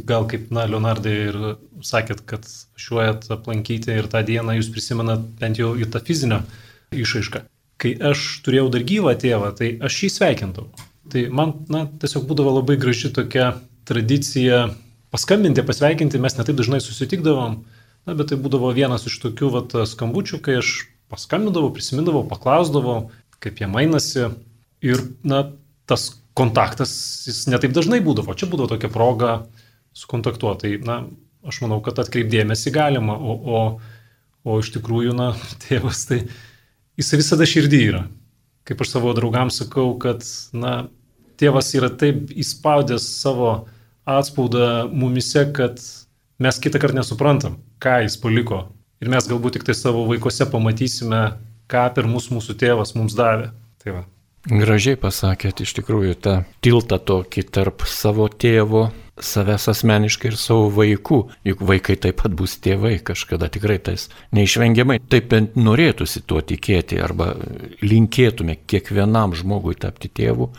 gal 0.10 0.28
kaip, 0.30 0.50
na, 0.54 0.68
Leonardai 0.70 1.16
ir 1.30 1.40
sakėt, 1.86 2.26
kad 2.30 2.46
šiuojat 2.78 3.30
aplankyti 3.34 3.94
ir 3.98 4.10
tą 4.12 4.22
dieną 4.26 4.60
jūs 4.60 4.70
prisimenat 4.74 5.26
bent 5.42 5.62
jau 5.62 5.74
į 5.78 5.90
tą 5.94 6.04
fizinę 6.06 6.44
išaišką 6.94 7.46
kai 7.82 7.96
aš 8.12 8.42
turėjau 8.46 8.70
dar 8.74 8.86
gyvą 8.86 9.16
tėvą, 9.20 9.52
tai 9.58 9.74
aš 9.84 10.04
jį 10.06 10.12
sveikintau. 10.14 10.70
Tai 11.12 11.26
man, 11.34 11.56
na, 11.74 11.86
tiesiog 12.02 12.28
būdavo 12.30 12.54
labai 12.60 12.78
graži 12.80 13.12
tokia 13.14 13.56
tradicija 13.90 14.68
paskambinti, 15.12 15.66
pasveikinti, 15.66 16.22
mes 16.22 16.38
netaip 16.38 16.60
dažnai 16.60 16.80
susitikdavom, 16.84 17.58
na, 18.06 18.16
bet 18.16 18.32
tai 18.32 18.38
būdavo 18.42 18.70
vienas 18.78 19.08
iš 19.10 19.18
tokių 19.24 19.50
vat, 19.56 19.76
skambučių, 19.90 20.40
kai 20.46 20.60
aš 20.62 20.76
paskambindavau, 21.12 21.74
prisimindavau, 21.76 22.24
paklausdavau, 22.30 23.12
kaip 23.44 23.60
jie 23.62 23.70
mainasi. 23.70 24.30
Ir, 24.82 25.04
na, 25.28 25.44
tas 25.90 26.08
kontaktas, 26.38 26.92
jis 27.28 27.44
netaip 27.52 27.74
dažnai 27.76 28.00
būdavo. 28.04 28.34
Čia 28.38 28.50
būdavo 28.50 28.72
tokia 28.72 28.90
proga 28.92 29.34
sukontaktuoti. 29.98 30.62
Tai, 30.64 30.88
na, 30.88 30.96
aš 31.48 31.62
manau, 31.66 31.82
kad 31.86 32.00
atkreipdėmėsi 32.02 32.74
galima, 32.74 33.18
o, 33.18 33.36
o, 33.36 33.62
o 34.48 34.58
iš 34.62 34.72
tikrųjų, 34.78 35.14
na, 35.18 35.32
tėvas, 35.68 36.06
tai 36.10 36.24
jis 37.00 37.14
visada 37.20 37.48
širdį 37.50 37.84
yra. 37.90 38.06
Kaip 38.68 38.84
aš 38.84 38.96
savo 38.96 39.14
draugams 39.18 39.60
sakau, 39.64 39.94
kad, 40.02 40.26
na, 40.54 40.86
tėvas 41.42 41.74
yra 41.78 41.90
taip 41.90 42.30
įspaudęs 42.32 43.08
savo 43.22 43.54
atspaudą 44.10 44.88
mumise, 44.94 45.48
kad 45.56 45.82
mes 46.42 46.60
kitą 46.62 46.82
kartą 46.82 47.02
nesuprantam, 47.02 47.58
ką 47.82 48.02
jis 48.06 48.18
paliko. 48.22 48.66
Ir 49.02 49.10
mes 49.10 49.28
galbūt 49.28 49.58
tik 49.58 49.68
tai 49.68 49.76
savo 49.78 50.06
vaikose 50.10 50.46
pamatysime, 50.50 51.22
ką 51.72 51.86
per 51.96 52.10
mus 52.10 52.30
mūsų 52.30 52.58
tėvas 52.62 52.94
mums 52.98 53.16
davė. 53.18 53.50
Tai 53.82 53.96
va. 53.96 54.02
Gražiai 54.42 54.98
pasakėt 54.98 55.62
iš 55.62 55.76
tikrųjų 55.78 56.16
tą 56.18 56.34
tiltą 56.66 56.98
tokį 56.98 57.44
tarp 57.54 57.84
savo 57.86 58.26
tėvo, 58.26 58.88
savęs 59.22 59.68
asmeniškai 59.70 60.32
ir 60.32 60.38
savo 60.42 60.68
vaikų. 60.74 61.20
Juk 61.46 61.62
vaikai 61.70 61.96
taip 62.02 62.18
pat 62.24 62.34
bus 62.38 62.56
tėvai 62.62 62.96
kažkada 63.06 63.52
tikrai 63.54 63.78
tais 63.78 64.08
neišvengiamai. 64.38 64.98
Taip 65.14 65.30
bent 65.34 65.58
norėtųsi 65.58 66.24
tuo 66.26 66.42
tikėti 66.42 66.98
arba 67.02 67.36
linkėtume 67.86 68.58
kiekvienam 68.66 69.38
žmogui 69.38 69.78
tapti 69.78 70.10
tėvu, 70.10 70.50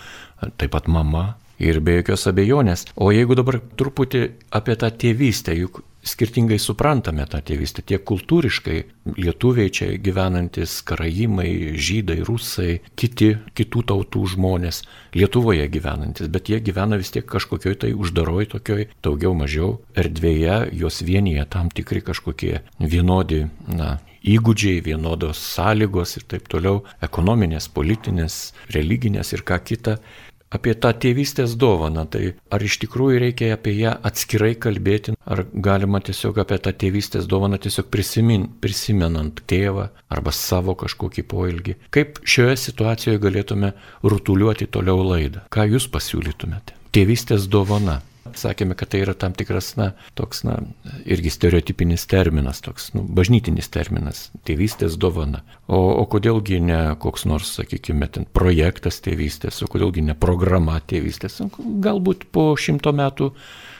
taip 0.59 0.75
pat 0.75 0.87
mama, 0.87 1.33
ir 1.63 1.81
be 1.83 1.99
jokios 2.01 2.27
abejonės. 2.31 2.87
O 2.95 3.11
jeigu 3.15 3.39
dabar 3.39 3.59
truputį 3.79 4.27
apie 4.55 4.79
tą 4.79 4.91
tėvystę, 4.95 5.55
juk 5.59 5.83
skirtingai 6.03 6.59
suprantame 6.59 7.25
tą 7.31 7.41
tėvystę, 7.47 7.85
tiek 7.87 8.03
kultūriškai, 8.09 8.79
lietuviai 9.19 9.71
čia 9.75 9.93
gyvenantis, 10.03 10.81
karaimai, 10.87 11.75
žydai, 11.79 12.19
rusai, 12.27 12.81
kiti, 12.99 13.37
kitų 13.59 13.87
tautų 13.93 14.27
žmonės, 14.35 14.83
Lietuvoje 15.13 15.67
gyvenantis, 15.69 16.31
bet 16.33 16.49
jie 16.49 16.57
gyvena 16.65 16.97
vis 16.97 17.11
tiek 17.13 17.27
kažkokioj 17.29 17.75
tai 17.83 17.91
uždaroj 17.93 18.47
tokioj, 18.55 18.87
daugiau 19.05 19.35
mažiau 19.37 19.75
erdvėje, 19.93 20.71
jos 20.81 21.03
vienyje 21.05 21.45
tam 21.53 21.69
tikri 21.69 22.01
kažkokie 22.07 22.63
vienodi, 22.81 23.43
na, 23.69 23.99
įgūdžiai, 24.23 24.81
vienodos 24.87 25.41
sąlygos 25.53 26.17
ir 26.17 26.27
taip 26.31 26.49
toliau, 26.51 26.83
ekonominės, 27.05 27.69
politinės, 27.75 28.39
religinės 28.75 29.35
ir 29.37 29.45
ką 29.45 29.59
kita 29.67 29.99
apie 30.57 30.75
tą 30.79 30.93
tėvystės 31.05 31.57
dovaną, 31.61 32.05
tai 32.13 32.35
ar 32.53 32.65
iš 32.65 32.79
tikrųjų 32.85 33.23
reikia 33.25 33.53
apie 33.57 33.75
ją 33.79 33.95
atskirai 34.09 34.53
kalbėti, 34.61 35.17
ar 35.25 35.45
galima 35.53 36.03
tiesiog 36.05 36.43
apie 36.45 36.61
tą 36.63 36.75
tėvystės 36.85 37.29
dovaną 37.31 37.61
tiesiog 37.63 37.89
prisimin, 37.93 38.47
prisimenant 38.63 39.43
tėvą 39.49 39.89
arba 40.13 40.35
savo 40.37 40.77
kažkokį 40.79 41.27
poilgį. 41.33 41.77
Kaip 41.95 42.23
šioje 42.29 42.59
situacijoje 42.69 43.23
galėtume 43.23 43.75
rutuliuoti 44.05 44.69
toliau 44.73 45.03
laidą? 45.13 45.47
Ką 45.53 45.69
jūs 45.73 45.89
pasiūlytumėte? 45.93 46.77
Tėvystės 46.93 47.49
dovana. 47.49 48.03
Sakėme, 48.39 48.77
kad 48.79 48.93
tai 48.93 49.01
yra 49.03 49.15
tam 49.19 49.35
tikras, 49.35 49.73
na, 49.75 49.89
toks, 50.15 50.45
na, 50.47 50.61
irgi 51.03 51.33
stereotipinis 51.35 52.05
terminas, 52.07 52.61
toks, 52.63 52.93
nu, 52.95 53.03
bažnytinis 53.03 53.67
terminas- 53.75 54.31
tėvystės 54.47 54.95
dovana. 54.97 55.43
O, 55.67 55.81
o 55.99 56.05
kodėlgi 56.07 56.61
ne 56.63 56.81
koks 57.03 57.27
nors, 57.27 57.51
sakykime, 57.59 58.07
ten 58.13 58.25
projektas 58.25 59.01
tėvystės, 59.03 59.63
o 59.63 59.67
kodėlgi 59.67 60.05
ne 60.07 60.15
programa 60.15 60.79
tėvystės. 60.81 61.41
Galbūt 61.59 62.29
po 62.31 62.55
šimto 62.55 62.93
metų 62.95 63.33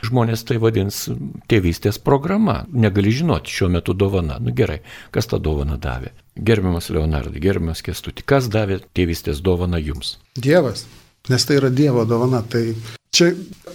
žmonės 0.03 0.43
tai 0.43 0.57
vadins 0.57 1.09
tėvystės 1.47 2.01
programa. 2.03 2.65
Negali 2.71 3.11
žinoti 3.11 3.49
šiuo 3.49 3.69
metu 3.69 3.93
dovana. 3.93 4.39
Nu 4.43 4.51
gerai, 4.51 4.81
kas 5.11 5.27
tą 5.27 5.39
dovaną 5.39 5.79
davė? 5.79 6.11
Gerbiamas 6.35 6.89
Leonardai, 6.89 7.39
gerbiamas 7.39 7.81
Kestuti, 7.85 8.25
kas 8.25 8.49
davė 8.49 8.81
tėvystės 8.93 9.39
dovaną 9.41 9.79
jums? 9.79 10.17
Dievas. 10.35 10.87
Nes 11.31 11.47
tai 11.47 11.61
yra 11.61 11.71
Dievo 11.71 12.03
dovana. 12.07 12.41
Tai 12.43 12.65
Čia 13.13 13.27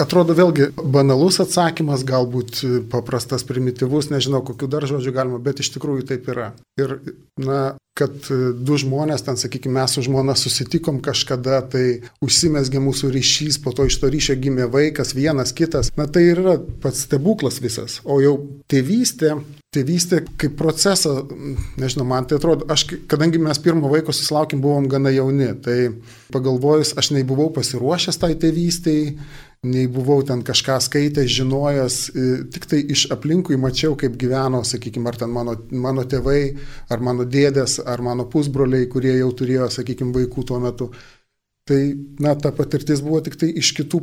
atrodo 0.02 0.34
vėlgi 0.34 0.72
banalus 0.74 1.36
atsakymas, 1.38 2.02
galbūt 2.06 2.58
paprastas, 2.90 3.44
primityvus, 3.46 4.08
nežinau, 4.10 4.40
kokiu 4.42 4.66
dar 4.70 4.86
žodžiu 4.90 5.12
galima, 5.14 5.38
bet 5.38 5.62
iš 5.62 5.70
tikrųjų 5.76 6.08
taip 6.08 6.26
yra. 6.32 6.48
Ir, 6.80 6.96
na, 7.38 7.60
kad 7.98 8.26
du 8.26 8.78
žmonės, 8.82 9.22
ten, 9.26 9.38
sakykime, 9.38 9.76
mes 9.78 9.94
su 9.94 10.02
žmona 10.06 10.34
susitikom 10.38 10.98
kažkada, 11.06 11.60
tai 11.70 11.84
užsimesgė 12.24 12.82
mūsų 12.82 13.12
ryšys, 13.14 13.60
po 13.62 13.70
to 13.74 13.86
iš 13.86 14.00
to 14.02 14.10
ryšio 14.10 14.34
gimė 14.42 14.66
vaikas, 14.74 15.14
vienas, 15.14 15.54
kitas. 15.54 15.92
Na, 15.98 16.08
tai 16.10 16.26
yra 16.32 16.56
pats 16.82 17.06
stebuklas 17.06 17.62
visas. 17.62 18.00
O 18.02 18.18
jau 18.24 18.34
tėvystė, 18.66 19.36
tėvystė 19.78 20.22
kaip 20.40 20.58
procesą, 20.58 21.22
nežinau, 21.80 22.06
man 22.10 22.26
tai 22.28 22.38
atrodo, 22.40 22.66
aš, 22.70 22.88
kadangi 23.10 23.40
mes 23.42 23.60
pirmo 23.62 23.90
vaiko 23.92 24.12
susilaukėm, 24.14 24.62
buvom 24.64 24.88
gana 24.90 25.12
jauni, 25.14 25.52
tai 25.64 25.78
pagalvojus, 26.34 26.96
aš 26.98 27.14
nei 27.14 27.26
buvau 27.26 27.48
pasiruošęs 27.54 28.18
tai 28.20 28.34
tėvystėjai, 28.42 29.14
nei 29.68 29.88
buvau 29.90 30.22
ten 30.22 30.44
kažką 30.46 30.78
skaitęs, 30.84 31.30
žinojęs, 31.34 31.98
tik 32.54 32.66
tai 32.70 32.82
iš 32.94 33.08
aplinkui 33.14 33.58
mačiau, 33.58 33.96
kaip 33.98 34.14
gyveno, 34.20 34.62
sakykime, 34.66 35.10
ar 35.10 35.18
ten 35.18 35.32
mano, 35.34 35.56
mano 35.70 36.06
tėvai, 36.06 36.42
ar 36.90 37.02
mano 37.02 37.26
dėdės, 37.26 37.80
ar 37.82 38.02
mano 38.04 38.28
pusbroliai, 38.30 38.86
kurie 38.90 39.16
jau 39.18 39.30
turėjo, 39.34 39.70
sakykime, 39.80 40.14
vaikų 40.14 40.46
tuo 40.46 40.60
metu. 40.62 40.92
Tai, 41.68 41.80
na, 42.22 42.32
ta 42.38 42.48
patirtis 42.56 43.02
buvo 43.04 43.18
tik 43.20 43.34
tai 43.36 43.50
iš 43.60 43.74
kitų, 43.76 43.98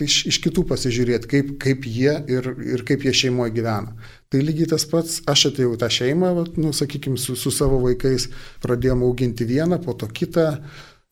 iš, 0.00 0.14
iš 0.30 0.38
kitų 0.46 0.62
pasižiūrėti, 0.70 1.28
kaip, 1.28 1.50
kaip 1.60 1.84
jie 1.84 2.14
ir, 2.32 2.48
ir 2.64 2.84
kaip 2.88 3.04
jie 3.04 3.12
šeimoje 3.12 3.52
gyvena. 3.58 3.92
Tai 4.32 4.40
lygiai 4.40 4.70
tas 4.70 4.86
pats, 4.88 5.18
aš 5.28 5.50
atėjau 5.50 5.74
tą 5.76 5.90
šeimą, 5.92 6.30
vat, 6.38 6.54
nu, 6.56 6.70
sakykime, 6.72 7.18
su, 7.20 7.34
su 7.36 7.50
savo 7.52 7.82
vaikais 7.82 8.30
pradėjome 8.64 9.04
auginti 9.04 9.44
vieną, 9.44 9.76
po 9.84 9.92
to 10.00 10.08
kitą. 10.08 10.46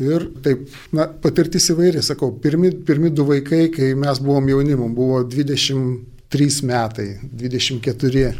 Ir 0.00 0.24
taip, 0.40 0.62
na, 0.96 1.04
patirtis 1.20 1.68
įvairi, 1.74 2.00
sakau, 2.00 2.30
pirmi, 2.40 2.70
pirmi 2.88 3.10
du 3.12 3.26
vaikai, 3.28 3.66
kai 3.74 3.90
mes 3.92 4.22
buvom 4.24 4.48
jaunimum, 4.48 4.94
buvo 4.96 5.20
23 5.28 6.62
metai, 6.64 7.10
24. 7.28 8.32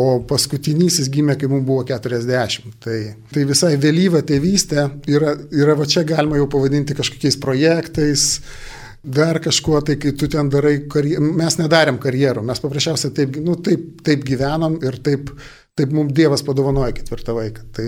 O 0.00 0.06
paskutinysis 0.24 1.10
gimė, 1.12 1.36
kai 1.36 1.50
mums 1.52 1.66
buvo 1.68 1.84
40. 1.84 2.72
Tai, 2.80 2.98
tai 3.28 3.44
visai 3.44 3.74
vėlyva 3.76 4.22
tėvystė 4.24 4.86
yra, 5.12 5.34
yra 5.52 5.76
va 5.76 5.84
čia 5.84 6.06
galima 6.08 6.40
jau 6.40 6.48
pavadinti 6.54 6.96
kažkokiais 6.96 7.36
projektais, 7.42 8.30
dar 9.02 9.40
kažkuo, 9.42 9.80
tai 9.82 9.96
kai 9.96 10.12
tu 10.12 10.28
ten 10.30 10.50
darai, 10.50 10.76
karjer... 10.90 11.20
mes 11.20 11.58
nedarėm 11.58 11.98
karjerų, 12.02 12.44
mes 12.46 12.62
paprasčiausiai 12.62 13.14
taip, 13.16 13.36
nu, 13.42 13.56
taip, 13.58 14.02
taip 14.06 14.24
gyvenom 14.26 14.78
ir 14.84 14.98
taip, 15.02 15.32
taip 15.78 15.94
mums 15.94 16.14
Dievas 16.14 16.44
padovanojo 16.46 16.94
ketvirtą 16.98 17.34
vaiką. 17.36 17.66
Tai, 17.74 17.86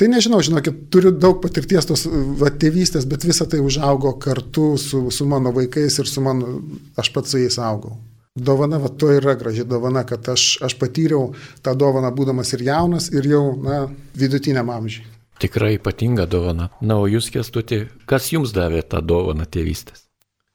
tai 0.00 0.08
nežinau, 0.08 0.40
žinokit, 0.44 0.86
turiu 0.92 1.12
daug 1.12 1.42
patirties 1.44 1.88
tos 1.88 2.06
va, 2.40 2.48
tėvystės, 2.48 3.06
bet 3.08 3.26
visa 3.28 3.46
tai 3.46 3.60
užaugo 3.60 4.14
kartu 4.22 4.72
su, 4.80 5.04
su 5.12 5.28
mano 5.28 5.52
vaikais 5.52 6.00
ir 6.00 6.08
su 6.08 6.24
mano, 6.24 6.56
aš 6.96 7.12
pats 7.12 7.34
su 7.34 7.42
jais 7.42 7.60
augau. 7.60 7.98
Dovana, 8.32 8.78
va, 8.80 8.88
to 8.88 9.10
yra 9.12 9.34
graži 9.36 9.66
dovana, 9.68 10.06
kad 10.08 10.24
aš, 10.32 10.54
aš 10.64 10.78
patyriau 10.80 11.34
tą 11.60 11.74
dovaną 11.76 12.08
būdamas 12.16 12.54
ir 12.56 12.64
jaunas, 12.64 13.10
ir 13.12 13.28
jau, 13.28 13.42
na, 13.60 13.82
vidutiniam 14.16 14.72
amžiui. 14.72 15.04
Tikrai 15.42 15.74
ypatinga 15.76 16.24
dovana. 16.30 16.70
Na, 16.80 16.96
o 17.02 17.04
jūs, 17.10 17.28
kestuti, 17.34 17.82
kas 18.08 18.30
jums 18.32 18.54
davė 18.56 18.80
tą 18.88 19.02
dovaną 19.04 19.44
tėvystės? 19.44 20.01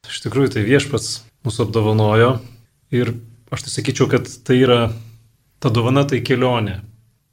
Iš 0.08 0.22
tikrųjų, 0.24 0.54
tai 0.54 0.64
viešpats 0.64 1.08
mūsų 1.44 1.66
apdovanojo 1.66 2.30
ir 2.96 3.12
aš 3.52 3.66
tai 3.66 3.72
sakyčiau, 3.74 4.08
kad 4.10 4.28
tai 4.46 4.56
yra, 4.62 4.78
ta 5.60 5.72
dovana 5.72 6.06
tai 6.08 6.22
kelionė. 6.24 6.80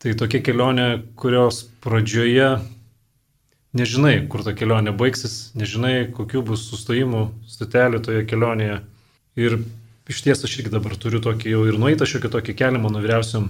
Tai 0.03 0.13
tokia 0.19 0.41
kelionė, 0.43 0.87
kurios 1.17 1.63
pradžioje 1.83 2.49
nežinai, 3.75 4.17
kur 4.31 4.43
ta 4.45 4.53
kelionė 4.55 4.93
baigsis, 4.95 5.53
nežinai, 5.57 6.11
kokiu 6.15 6.43
bus 6.45 6.65
sustojimų, 6.69 7.23
stotelių 7.49 8.01
toje 8.03 8.25
kelionėje. 8.27 8.81
Ir 9.39 9.57
iš 10.11 10.21
ties 10.23 10.43
aš 10.47 10.59
irgi 10.59 10.73
dabar 10.75 10.95
turiu 10.99 11.19
tokį 11.23 11.55
jau 11.55 11.63
ir 11.67 11.79
nueitą 11.79 12.07
šiokį 12.07 12.31
tokį 12.37 12.55
kelią, 12.59 12.81
mano 12.83 13.03
vyriausiam 13.03 13.49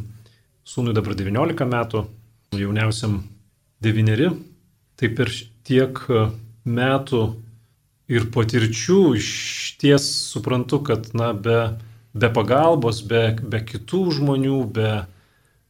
sūnui 0.65 0.95
dabar 0.97 1.17
19 1.17 1.67
metų, 1.69 2.05
jauniausiam 2.57 3.19
9. 3.85 4.29
Tai 4.95 5.09
per 5.17 5.33
tiek 5.67 5.99
metų 6.65 7.23
ir 8.11 8.29
patirčių 8.33 8.99
iš 9.19 9.29
ties 9.81 10.05
suprantu, 10.31 10.81
kad 10.85 11.09
na, 11.17 11.31
be, 11.33 11.59
be 12.13 12.29
pagalbos, 12.33 13.01
be, 13.07 13.27
be 13.41 13.61
kitų 13.65 14.03
žmonių, 14.19 14.61
be, 14.75 14.93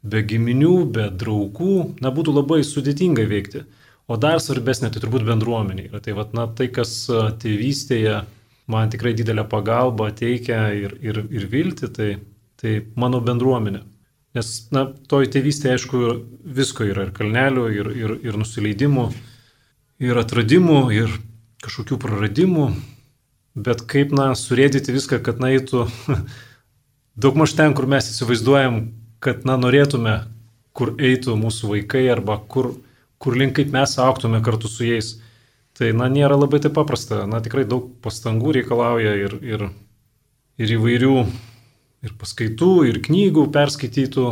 be 0.06 0.22
giminių, 0.27 0.75
be 0.96 1.10
draugų, 1.24 1.77
na, 2.04 2.12
būtų 2.13 2.36
labai 2.36 2.62
sudėtinga 2.68 3.25
veikti. 3.30 3.65
O 4.06 4.20
dar 4.22 4.38
svarbesnė 4.44 4.92
tai 4.94 5.01
turbūt 5.01 5.25
bendruomenė. 5.25 5.89
Tai, 5.98 6.13
vat, 6.20 6.36
na, 6.38 6.46
tai 6.46 6.68
kas 6.74 6.94
tėvystėje 7.42 8.20
man 8.70 8.92
tikrai 8.94 9.15
didelę 9.18 9.46
pagalbą 9.50 10.12
teikia 10.18 10.68
ir, 10.77 10.98
ir, 11.01 11.24
ir 11.34 11.48
vilti, 11.50 11.89
tai, 11.94 12.10
tai 12.62 12.80
mano 13.00 13.22
bendruomenė. 13.25 13.82
Nes, 14.36 14.50
na, 14.75 14.84
toj 15.10 15.30
tėvystėje, 15.32 15.77
aišku, 15.77 16.01
visko 16.58 16.86
yra 16.86 17.08
ir 17.08 17.13
kalnelių, 17.15 17.65
ir, 17.72 17.89
ir, 17.96 18.13
ir 18.27 18.38
nusileidimų, 18.38 19.06
ir 20.04 20.20
atradimų, 20.20 20.80
ir 20.94 21.13
kažkokių 21.65 21.98
praradimų, 22.01 22.69
bet 23.55 23.84
kaip, 23.89 24.13
na, 24.15 24.29
surėdyti 24.38 24.93
viską, 24.93 25.22
kad 25.25 25.41
na, 25.41 25.51
eitų 25.55 25.88
daugmaž 27.22 27.55
ten, 27.57 27.74
kur 27.77 27.89
mes 27.89 28.10
įsivaizduojam, 28.12 28.81
kad, 29.24 29.45
na, 29.48 29.57
norėtume, 29.62 30.19
kur 30.75 30.93
eitų 31.00 31.38
mūsų 31.39 31.72
vaikai 31.72 32.05
arba 32.12 32.38
kur, 32.51 32.74
kur 33.22 33.38
link 33.39 33.55
kaip 33.57 33.72
mes 33.74 33.95
auktume 34.01 34.41
kartu 34.45 34.69
su 34.72 34.86
jais. 34.88 35.15
Tai, 35.75 35.89
na, 35.98 36.07
nėra 36.12 36.38
labai 36.39 36.62
taip 36.63 36.75
paprasta. 36.77 37.25
Na, 37.27 37.41
tikrai 37.43 37.65
daug 37.67 37.89
pastangų 38.03 38.53
reikalauja 38.60 39.15
ir, 39.25 39.34
ir, 39.43 39.65
ir 40.62 40.75
įvairių, 40.77 41.15
ir 42.05 42.13
paskaitų, 42.19 42.74
ir 42.91 43.01
knygų 43.03 43.50
perskaitytų. 43.55 44.27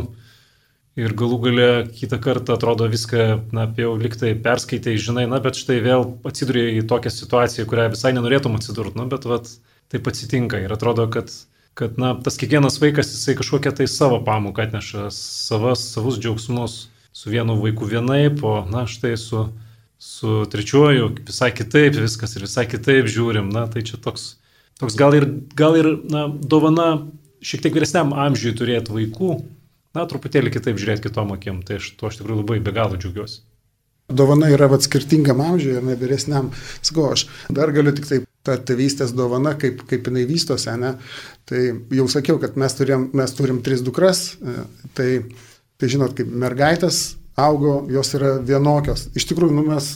Ir 0.99 1.15
galų 1.17 1.39
gale 1.41 1.69
kitą 1.89 2.19
kartą 2.21 2.53
atrodo 2.53 2.85
viską, 2.85 3.23
na, 3.55 3.65
jau 3.81 3.95
liktai 3.97 4.35
perskaitai, 4.37 4.93
žinai, 5.01 5.23
na, 5.31 5.39
bet 5.41 5.57
štai 5.57 5.79
vėl 5.81 6.05
atsiduri 6.29 6.67
į 6.77 6.83
tokią 6.91 7.09
situaciją, 7.13 7.65
kurią 7.69 7.87
visai 7.95 8.11
nenorėtum 8.13 8.59
atsidurti, 8.59 8.99
na, 8.99 9.07
bet 9.09 9.25
vat, 9.25 9.49
taip 9.89 10.05
atsitinka. 10.11 10.61
Ir 10.61 10.75
atrodo, 10.75 11.07
kad 11.09 11.33
kad 11.73 11.97
na, 11.97 12.13
tas 12.21 12.37
kiekvienas 12.37 12.77
vaikas 12.81 13.09
jisai 13.09 13.35
kažkokią 13.39 13.73
tai 13.77 13.87
savo 13.89 14.19
pamoką 14.25 14.67
atneša, 14.67 15.07
savas, 15.13 15.87
savus 15.93 16.19
džiaugsmus, 16.21 16.75
su 17.13 17.29
vienu 17.33 17.57
vaiku 17.61 17.87
vienaip, 17.89 18.43
o 18.45 18.61
na 18.69 18.85
štai 18.89 19.15
su, 19.17 19.47
su 19.97 20.43
trečiuoju 20.53 21.09
visai 21.25 21.51
kitaip 21.53 21.97
viskas 21.97 22.37
ir 22.37 22.45
visai 22.45 22.67
kitaip 22.69 23.09
žiūrim. 23.09 23.49
Na 23.53 23.65
tai 23.73 23.85
čia 23.85 23.97
toks, 24.01 24.35
toks 24.81 24.97
gal 24.99 25.17
ir, 25.17 25.27
gal 25.57 25.77
ir 25.79 25.89
na, 26.09 26.27
dovana 26.29 27.07
šiek 27.43 27.65
tiek 27.65 27.75
vyresniam 27.75 28.13
amžiui 28.13 28.55
turėti 28.57 28.93
vaikų, 28.93 29.37
na 29.93 30.05
truputėlį 30.09 30.53
kitaip 30.53 30.79
žiūrėti 30.81 31.07
kitom 31.07 31.33
akim. 31.35 31.63
Tai 31.65 31.79
aš 31.79 31.93
to 31.99 32.09
aš 32.09 32.19
tikrai 32.21 32.37
labai 32.39 32.59
be 32.63 32.73
galo 32.75 32.99
džiaugiuosi. 32.99 33.41
Dovana 34.13 34.49
yra 34.51 34.67
vat 34.67 34.83
skirtingam 34.83 35.41
amžiui, 35.41 35.79
ne 35.85 35.95
vyresniam. 35.97 36.51
Sakau, 36.83 37.13
aš 37.15 37.27
dar 37.53 37.71
galiu 37.75 37.93
tik 37.95 38.09
taip 38.09 38.29
ta 38.43 38.57
tėvystės 38.59 39.13
dovana, 39.15 39.53
kaip, 39.59 39.85
kaip 39.87 40.09
jinai 40.09 40.25
vystosi, 40.27 40.73
ne? 40.79 40.97
Tai 41.47 41.61
jau 41.95 42.07
sakiau, 42.11 42.39
kad 42.41 42.57
mes 42.59 42.75
turim, 42.75 43.07
mes 43.15 43.35
turim 43.37 43.61
tris 43.63 43.83
dukras, 43.85 44.33
e, 44.35 44.65
tai, 44.97 45.09
tai 45.79 45.89
žinot, 45.93 46.11
kaip 46.17 46.27
mergaitės 46.43 47.15
augo, 47.39 47.77
jos 47.89 48.11
yra 48.17 48.35
vienokios. 48.43 49.07
Iš 49.17 49.29
tikrųjų, 49.31 49.55
nu, 49.55 49.63
mes 49.71 49.93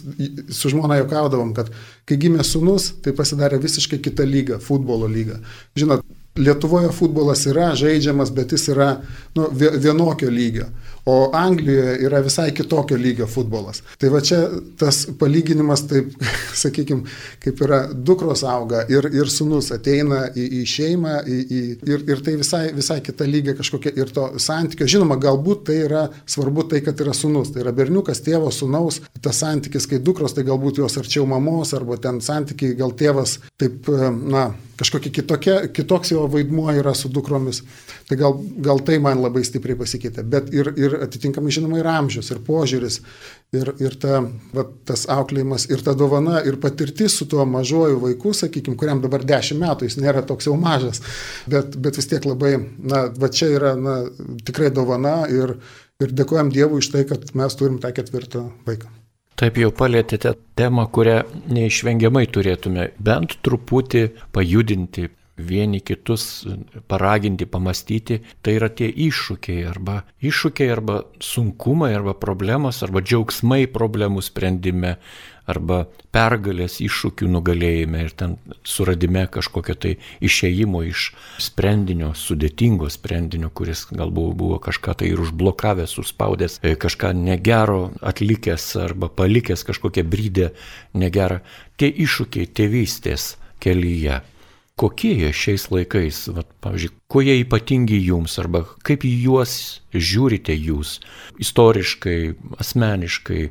su 0.56 0.72
žmona 0.72 1.02
juokaudavom, 1.02 1.52
kad 1.58 1.70
kai 2.08 2.18
gimė 2.22 2.48
sunus, 2.48 2.94
tai 3.04 3.14
pasidarė 3.18 3.60
visiškai 3.62 4.00
kita 4.08 4.26
lyga, 4.26 4.62
futbolo 4.64 5.10
lyga. 5.12 5.42
Žinot, 5.78 6.08
Lietuvoje 6.38 6.92
futbolas 6.94 7.46
yra 7.50 7.72
žaidžiamas, 7.76 8.32
bet 8.34 8.52
jis 8.54 8.68
yra 8.74 8.92
nu, 9.36 9.48
vienokio 9.54 10.30
lygio 10.30 10.68
o 11.08 11.30
Anglijoje 11.34 11.98
yra 12.04 12.20
visai 12.20 12.52
kitokio 12.52 12.98
lygio 13.00 13.28
futbolas. 13.32 13.80
Tai 13.98 14.10
va 14.12 14.20
čia 14.22 14.42
tas 14.80 15.06
palyginimas, 15.20 15.86
taip, 15.88 16.12
sakykime, 16.64 17.08
kaip 17.44 17.62
yra 17.64 17.80
dukros 17.94 18.44
auga 18.44 18.84
ir, 18.92 19.08
ir 19.16 19.32
sunus 19.32 19.72
ateina 19.76 20.26
į, 20.36 20.50
į 20.60 20.66
šeimą 20.68 21.16
į, 21.24 21.40
į, 21.40 21.62
ir, 21.88 22.06
ir 22.12 22.24
tai 22.26 22.36
visai, 22.42 22.64
visai 22.76 23.00
kita 23.06 23.28
lygia 23.30 23.56
kažkokia 23.56 23.96
ir 23.96 24.12
to 24.12 24.28
santykio. 24.44 24.90
Žinoma, 24.98 25.16
galbūt 25.24 25.64
tai 25.72 25.80
yra 25.86 26.04
svarbu 26.28 26.68
tai, 26.74 26.84
kad 26.84 27.00
yra 27.06 27.16
sunus, 27.16 27.54
tai 27.56 27.64
yra 27.64 27.76
berniukas, 27.78 28.22
tėvo, 28.28 28.52
sunaus, 28.52 29.00
tas 29.24 29.40
santykis, 29.40 29.88
kai 29.88 30.04
dukros, 30.04 30.36
tai 30.36 30.44
galbūt 30.48 30.84
jos 30.84 31.00
arčiau 31.00 31.24
mamos 31.30 31.72
arba 31.78 31.96
ten 32.04 32.20
santykiai, 32.24 32.76
gal 32.76 32.92
tėvas 33.00 33.40
taip, 33.56 33.88
na, 34.28 34.50
kažkokia 34.78 35.12
kitokia, 35.12 35.56
kitoks 35.74 36.12
jo 36.12 36.28
vaidmuo 36.32 36.70
yra 36.76 36.94
su 36.96 37.10
dukromis. 37.10 37.64
Tai 38.08 38.18
gal, 38.20 38.38
gal 38.64 38.80
tai 38.86 39.00
man 39.04 39.22
labai 39.24 39.44
stipriai 39.46 39.78
pasikeitė. 39.80 40.24
Bet 40.24 40.52
ir, 40.56 40.70
ir 40.80 40.97
atitinkamai 41.06 41.54
žinoma 41.54 41.80
ir 41.80 41.90
amžius, 41.92 42.32
ir 42.34 42.42
požiūris, 42.48 43.00
ir, 43.56 43.72
ir 43.84 43.96
ta, 44.02 44.22
va, 44.56 44.66
tas 44.88 45.06
auklėjimas, 45.12 45.68
ir 45.72 45.84
ta 45.86 45.96
dovana, 45.98 46.42
ir 46.48 46.60
patirtis 46.64 47.18
su 47.20 47.28
tuo 47.30 47.46
mažuoju 47.48 48.02
vaiku, 48.04 48.34
sakykime, 48.38 48.78
kuriam 48.80 49.02
dabar 49.04 49.26
10 49.28 49.62
metų, 49.62 49.90
jis 49.90 50.00
nėra 50.02 50.24
toks 50.28 50.50
jau 50.50 50.58
mažas, 50.60 51.02
bet, 51.50 51.78
bet 51.80 52.00
vis 52.00 52.10
tiek 52.12 52.28
labai, 52.28 52.56
na, 52.80 53.08
va 53.14 53.32
čia 53.34 53.52
yra 53.56 53.74
na, 53.80 53.98
tikrai 54.48 54.72
dovana 54.74 55.20
ir, 55.32 55.58
ir 56.04 56.16
dėkojam 56.16 56.54
Dievui 56.54 56.84
iš 56.84 56.92
tai, 56.94 57.08
kad 57.10 57.30
mes 57.38 57.60
turim 57.60 57.82
tą 57.84 57.94
ketvirtą 57.96 58.48
vaiką. 58.68 58.94
Taip 59.38 59.60
jau 59.62 59.70
palėtėte 59.70 60.32
temą, 60.58 60.88
kurią 60.90 61.20
neišvengiamai 61.54 62.24
turėtume 62.34 62.88
bent 62.98 63.36
truputį 63.46 64.08
pajudinti, 64.34 65.12
vieni 65.38 65.80
kitus 65.86 66.48
paraginti, 66.88 67.46
pamastyti, 67.46 68.22
tai 68.42 68.58
yra 68.58 68.70
tie 68.74 68.90
iššūkiai 68.90 69.64
arba 69.70 70.02
iššūkiai 70.26 70.74
arba 70.74 71.02
sunkumai 71.22 71.94
arba 71.96 72.18
problemos 72.18 72.82
arba 72.86 73.04
džiaugsmai 73.06 73.68
problemų 73.74 74.24
sprendime 74.26 74.98
arba 75.48 75.86
pergalės 76.12 76.82
iššūkių 76.84 77.30
nugalėjime 77.32 78.02
ir 78.04 78.14
ten 78.20 78.36
suradime 78.68 79.24
kažkokio 79.32 79.76
tai 79.80 79.94
išėjimo 80.20 80.82
iš 80.90 81.12
sprendinio, 81.44 82.12
sudėtingo 82.18 82.90
sprendinio, 82.92 83.52
kuris 83.56 83.86
galbūt 83.92 84.36
buvo 84.42 84.60
kažką 84.64 84.98
tai 85.00 85.12
ir 85.14 85.22
užblokavęs, 85.24 85.96
suspaudęs, 85.96 86.60
e, 86.64 86.76
kažką 86.76 87.14
negero 87.16 87.94
atlikęs 88.02 88.74
arba 88.84 89.08
palikęs 89.08 89.64
kažkokią 89.68 90.04
brydę 90.04 90.50
negerą. 91.00 91.40
Tie 91.78 91.94
iššūkiai 91.94 92.50
tėvystės 92.52 93.36
kelyje 93.64 94.20
kokie 94.78 95.14
jie 95.18 95.32
šiais 95.34 95.68
laikais, 95.74 96.20
vat, 96.36 96.50
pavyzdžiui, 96.62 96.94
kuo 97.10 97.24
jie 97.26 97.40
ypatingi 97.42 97.98
jums 98.06 98.38
arba 98.42 98.62
kaip 98.86 99.06
juos 99.08 99.82
žiūrite 99.94 100.54
jūs 100.54 101.00
istoriškai, 101.42 102.20
asmeniškai, 102.62 103.42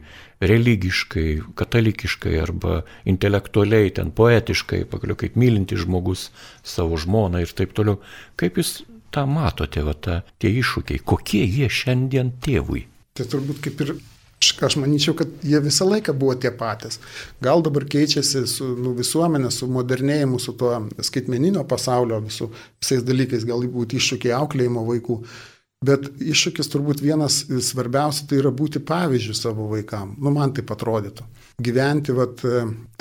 religiškai, 0.47 1.29
katalikiškai 1.59 2.37
arba 2.43 2.83
intelektualiai, 3.09 3.91
ten 3.99 4.13
poetiškai, 4.15 4.85
pagaliau 4.91 5.19
kaip 5.19 5.39
mylinti 5.41 5.79
žmogus 5.81 6.29
savo 6.63 6.99
žmoną 7.01 7.43
ir 7.43 7.55
taip 7.59 7.75
toliau. 7.77 7.99
Kaip 8.39 8.61
jūs 8.61 8.85
tą 9.15 9.27
matote, 9.31 9.83
va, 9.87 9.97
ta, 9.99 10.21
tie 10.39 10.53
iššūkiai, 10.61 11.03
kokie 11.03 11.43
jie 11.43 11.71
šiandien 11.73 12.37
tėvui? 12.45 12.87
Tai 13.17 13.27
turbūt 13.33 13.65
kaip 13.65 13.83
ir 13.83 13.97
aš 14.41 14.77
manyčiau, 14.77 15.15
kad 15.17 15.31
jie 15.45 15.61
visą 15.65 15.87
laiką 15.89 16.13
buvo 16.17 16.35
tie 16.37 16.53
patys. 16.53 17.01
Gal 17.43 17.65
dabar 17.65 17.87
keičiasi 17.89 18.45
su 18.51 18.69
nu, 18.77 18.93
visuomenė, 18.97 19.51
su 19.55 19.69
modernėjimu, 19.73 20.41
su 20.43 20.53
tuo 20.61 20.75
skaitmeninio 21.09 21.65
pasaulio 21.69 22.21
visų, 22.25 22.51
visais 22.83 23.05
dalykais, 23.07 23.47
galbūt 23.49 23.97
iššūkiai 23.97 24.35
auklėjimo 24.37 24.85
vaikų. 24.89 25.21
Bet 25.87 26.09
iššūkis 26.25 26.71
turbūt 26.73 27.03
vienas 27.05 27.43
svarbiausių 27.69 28.29
tai 28.29 28.41
yra 28.41 28.53
būti 28.55 28.81
pavyzdžių 28.85 29.37
savo 29.37 29.69
vaikam. 29.73 30.15
Nu, 30.21 30.33
man 30.33 30.55
tai 30.57 30.65
atrodytų. 30.73 31.27
Gyventi 31.63 32.17
vat, 32.17 32.41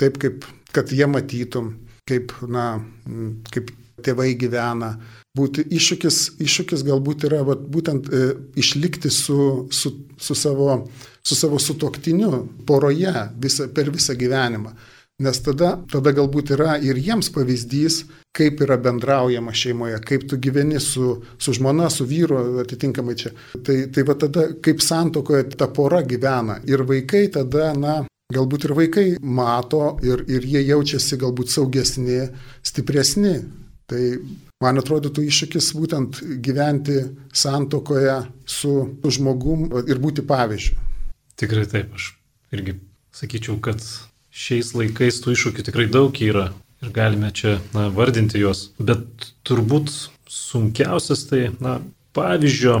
taip, 0.00 0.20
kaip, 0.22 0.44
kad 0.76 0.92
jie 0.92 1.08
matytum, 1.08 1.72
kaip, 2.08 2.32
na, 2.48 2.76
kaip 3.52 3.72
tėvai 4.06 4.32
gyvena, 4.38 4.94
būti 5.36 5.66
iššūkis, 5.76 6.18
iššūkis 6.42 6.84
galbūt 6.86 7.26
yra 7.28 7.42
vat, 7.46 7.62
būtent 7.72 8.08
e, 8.08 8.26
išlikti 8.56 9.12
su, 9.12 9.66
su, 9.70 9.92
su, 10.16 10.34
savo, 10.34 10.84
su 11.22 11.38
savo 11.38 11.60
sutoktiniu 11.60 12.46
poroje 12.66 13.14
visa, 13.42 13.68
per 13.68 13.92
visą 13.94 14.16
gyvenimą. 14.18 14.74
Nes 15.24 15.38
tada, 15.40 15.78
tada 15.88 16.12
galbūt 16.12 16.50
yra 16.52 16.74
ir 16.84 16.98
jiems 17.00 17.30
pavyzdys, 17.32 18.02
kaip 18.36 18.60
yra 18.60 18.76
bendraujama 18.76 19.54
šeimoje, 19.56 19.96
kaip 20.04 20.26
tu 20.28 20.36
gyveni 20.36 20.76
su, 20.82 21.14
su 21.40 21.54
žmona, 21.56 21.88
su 21.88 22.04
vyru, 22.04 22.58
atitinkamai 22.60 23.14
čia. 23.16 23.32
Tai, 23.64 23.78
tai 23.92 24.04
va 24.04 24.16
tada, 24.20 24.50
kaip 24.60 24.84
santokoje 24.84 25.54
ta 25.56 25.70
pora 25.72 26.02
gyvena. 26.04 26.58
Ir 26.68 26.84
vaikai 26.84 27.30
tada, 27.32 27.70
na, 27.72 28.02
galbūt 28.32 28.68
ir 28.68 28.76
vaikai 28.76 29.06
mato 29.22 29.96
ir, 30.04 30.26
ir 30.28 30.44
jie 30.44 30.66
jaučiasi 30.66 31.16
galbūt 31.24 31.54
saugesni, 31.54 32.26
stipresni. 32.60 33.38
Tai 33.86 34.02
Man 34.64 34.80
atrodytų 34.80 35.26
iššūkis 35.28 35.66
būtent 35.76 36.18
gyventi 36.40 36.94
santokoje 37.36 38.14
su 38.48 38.70
žmogum 39.04 39.66
ir 39.84 39.98
būti 40.00 40.22
pavyzdžiu. 40.24 40.78
Tikrai 41.36 41.66
taip, 41.68 41.90
aš 41.92 42.14
irgi 42.56 42.78
sakyčiau, 43.12 43.58
kad 43.60 43.84
šiais 44.32 44.70
laikais 44.72 45.18
tų 45.20 45.34
iššūkių 45.34 45.64
tikrai 45.66 45.84
daug 45.92 46.16
yra 46.24 46.46
ir 46.80 46.94
galime 46.96 47.28
čia 47.36 47.58
na, 47.74 47.90
vardinti 47.92 48.40
juos, 48.40 48.70
bet 48.80 49.28
turbūt 49.44 49.92
sunkiausias 50.24 51.26
tai 51.28 51.50
na, 51.60 51.76
pavyzdžio 52.16 52.78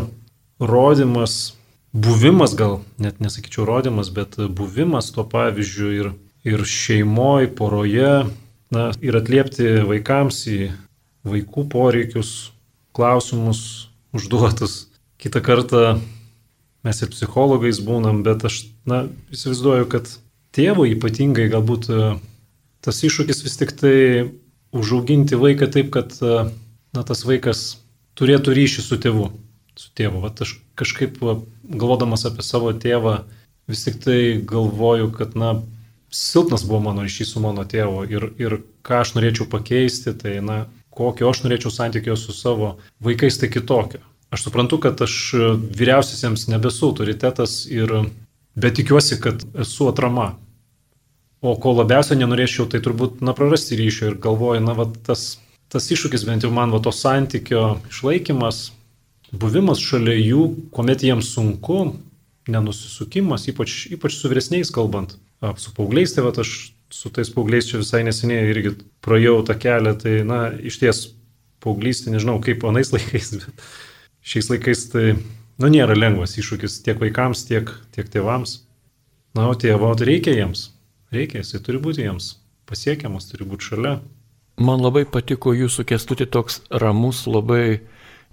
rodimas, 0.56 1.52
buvimas 1.92 2.56
gal, 2.56 2.80
net 2.96 3.20
nesakyčiau 3.20 3.68
rodimas, 3.68 4.08
bet 4.08 4.40
buvimas 4.48 5.12
tuo 5.12 5.28
pavyzdžiu 5.28 5.92
ir, 5.92 6.10
ir 6.48 6.64
šeimoje, 6.64 7.52
poroje, 7.60 8.16
na, 8.72 8.88
ir 9.04 9.20
atliepti 9.20 9.76
vaikams 9.92 10.40
į 10.48 10.60
vaikų 11.26 11.66
poreikius, 11.72 12.52
klausimus 12.96 13.88
užduotus. 14.16 14.86
Kita 15.20 15.42
kartą 15.44 15.98
mes 16.86 17.02
ir 17.02 17.10
psichologais 17.12 17.80
būnam, 17.82 18.22
bet 18.26 18.44
aš, 18.46 18.66
na, 18.88 19.06
įsivaizduoju, 19.34 19.88
kad 19.92 20.10
tėvui 20.56 20.92
ypatingai 20.94 21.48
galbūt 21.52 21.88
e, 21.90 22.10
tas 22.84 23.02
iššūkis 23.04 23.42
vis 23.44 23.58
tik 23.60 23.74
tai 23.80 23.96
užauginti 24.76 25.38
vaiką 25.40 25.68
taip, 25.72 25.90
kad, 25.96 26.14
e, 26.22 26.46
na, 26.96 27.02
tas 27.02 27.24
vaikas 27.26 27.66
turėtų 28.16 28.54
ryšį 28.56 28.86
su 28.86 29.00
tėvu. 29.02 29.30
Su 29.76 29.90
tėvu. 29.98 30.22
Vat 30.24 30.40
aš 30.40 30.56
kažkaip 30.78 31.18
galvodamas 31.20 32.24
apie 32.28 32.44
savo 32.46 32.70
tėvą 32.72 33.18
vis 33.68 33.82
tik 33.84 33.98
tai 34.04 34.20
galvoju, 34.46 35.10
kad, 35.16 35.34
na, 35.36 35.56
silpnas 36.10 36.64
buvo 36.64 36.80
mano 36.86 37.04
ryšys 37.04 37.34
su 37.34 37.42
mano 37.42 37.66
tėvu 37.68 38.06
ir, 38.08 38.30
ir 38.40 38.60
ką 38.86 39.02
aš 39.02 39.16
norėčiau 39.16 39.48
pakeisti, 39.50 40.14
tai, 40.16 40.38
na, 40.44 40.64
kokio 40.96 41.30
aš 41.30 41.44
norėčiau 41.44 41.72
santykio 41.72 42.16
su 42.18 42.34
savo 42.36 42.76
vaikais, 43.04 43.38
tai 43.40 43.50
kitokio. 43.52 44.00
aš 44.30 44.42
suprantu, 44.42 44.78
kad 44.82 45.00
aš 45.00 45.14
vyriausiasiems 45.78 46.48
nebesu 46.50 46.88
autoritetas 46.90 47.64
ir 47.70 47.92
bet 48.56 48.76
tikiuosi, 48.80 49.20
kad 49.20 49.44
esu 49.60 49.88
atrama. 49.88 50.34
O 51.44 51.54
ko 51.60 51.74
labiausiai 51.76 52.18
nenorėčiau, 52.18 52.66
tai 52.72 52.80
turbūt, 52.82 53.20
na, 53.24 53.36
prarasti 53.36 53.76
ryšio 53.78 54.10
ir 54.10 54.16
galvoju, 54.20 54.62
na, 54.64 54.74
va, 54.74 54.88
tas, 55.06 55.36
tas 55.72 55.86
iššūkis 55.92 56.24
bent 56.26 56.46
jau 56.46 56.50
man, 56.54 56.72
va, 56.74 56.80
to 56.82 56.90
santykio 56.96 57.76
išlaikymas, 57.90 58.70
buvimas 59.36 59.82
šalia 59.84 60.16
jų, 60.16 60.46
kuomet 60.74 61.04
jiems 61.04 61.28
sunku, 61.36 61.92
nenusisukimas, 62.50 63.46
ypač, 63.52 63.84
ypač 63.92 64.16
su 64.16 64.30
vyresniais 64.32 64.72
kalbant, 64.74 65.18
su 65.60 65.74
paaugliais, 65.76 66.16
tai 66.16 66.24
va, 66.24 66.32
aš 66.40 66.56
su 66.92 67.10
tais 67.10 67.30
paaugliais 67.34 67.68
čia 67.68 67.80
visai 67.82 68.02
neseniai 68.06 68.50
irgi 68.52 68.76
praėjau 69.04 69.40
tą 69.46 69.56
kelią, 69.58 69.96
tai, 70.02 70.14
na, 70.28 70.40
iš 70.54 70.78
ties 70.82 71.02
paauglystė, 71.64 72.12
nežinau 72.14 72.38
kaip 72.44 72.64
anais 72.68 72.92
laikais, 72.94 73.32
bet 73.40 73.66
šiais 74.26 74.50
laikais 74.52 74.86
tai, 74.92 75.06
nu, 75.62 75.70
nėra 75.72 75.98
lengvas 75.98 76.36
iššūkis 76.38 76.80
tiek 76.86 77.00
vaikams, 77.02 77.46
tiek, 77.48 77.72
tiek 77.96 78.10
tėvams. 78.12 78.60
Na, 79.36 79.50
o 79.50 79.54
tėvo 79.58 79.90
tai 79.98 80.08
reikia 80.08 80.32
jiems. 80.32 80.70
Reikia, 81.12 81.42
jisai 81.42 81.60
turi 81.64 81.80
būti 81.82 82.06
jiems 82.06 82.34
pasiekiamas, 82.66 83.28
turi 83.30 83.46
būti 83.48 83.70
šalia. 83.70 83.98
Man 84.56 84.80
labai 84.80 85.04
patiko 85.04 85.52
jūsų 85.54 85.84
kestuti 85.90 86.26
toks 86.26 86.62
ramus 86.82 87.26
labai 87.28 87.82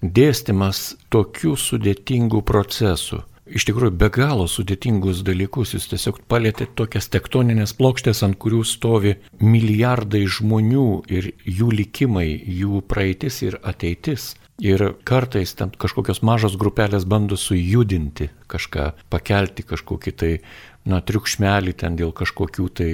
dėstymas 0.01 0.93
tokių 1.13 1.57
sudėtingų 1.59 2.41
procesų. 2.47 3.21
Iš 3.43 3.65
tikrųjų, 3.67 3.91
be 3.99 4.08
galo 4.13 4.45
sudėtingus 4.47 5.19
dalykus 5.27 5.73
jūs 5.75 5.89
tiesiog 5.91 6.21
palėtė 6.32 6.69
tokias 6.79 7.10
tektoninės 7.12 7.75
plokštės, 7.75 8.23
ant 8.23 8.38
kurių 8.39 8.62
stovi 8.63 9.17
milijardai 9.43 10.23
žmonių 10.32 10.86
ir 11.12 11.34
jų 11.43 11.73
likimai, 11.75 12.29
jų 12.32 12.79
praeitis 12.88 13.41
ir 13.43 13.60
ateitis. 13.62 14.34
Ir 14.63 14.84
kartais 15.03 15.56
ten 15.58 15.73
kažkokios 15.75 16.21
mažos 16.23 16.56
grupelės 16.62 17.08
bando 17.10 17.36
sujudinti 17.36 18.29
kažką, 18.47 18.91
pakelti 19.12 19.65
kažkokį 19.65 20.13
tai 20.13 20.32
na, 20.88 21.01
triukšmelį 21.01 21.73
ten 21.84 21.97
dėl 21.99 22.13
kažkokių 22.15 22.67
tai 22.79 22.91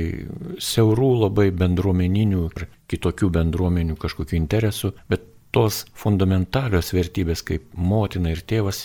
siaurų 0.64 1.10
labai 1.26 1.50
bendruomeninių 1.52 2.46
ir 2.48 2.70
kitokių 2.90 3.30
bendruomenių 3.36 4.00
kažkokių 4.02 4.40
interesų, 4.40 4.94
bet 5.12 5.29
tos 5.56 5.84
fundamentalios 5.98 6.92
vertybės 6.94 7.42
kaip 7.46 7.66
motina 7.74 8.34
ir 8.34 8.42
tėvas, 8.46 8.84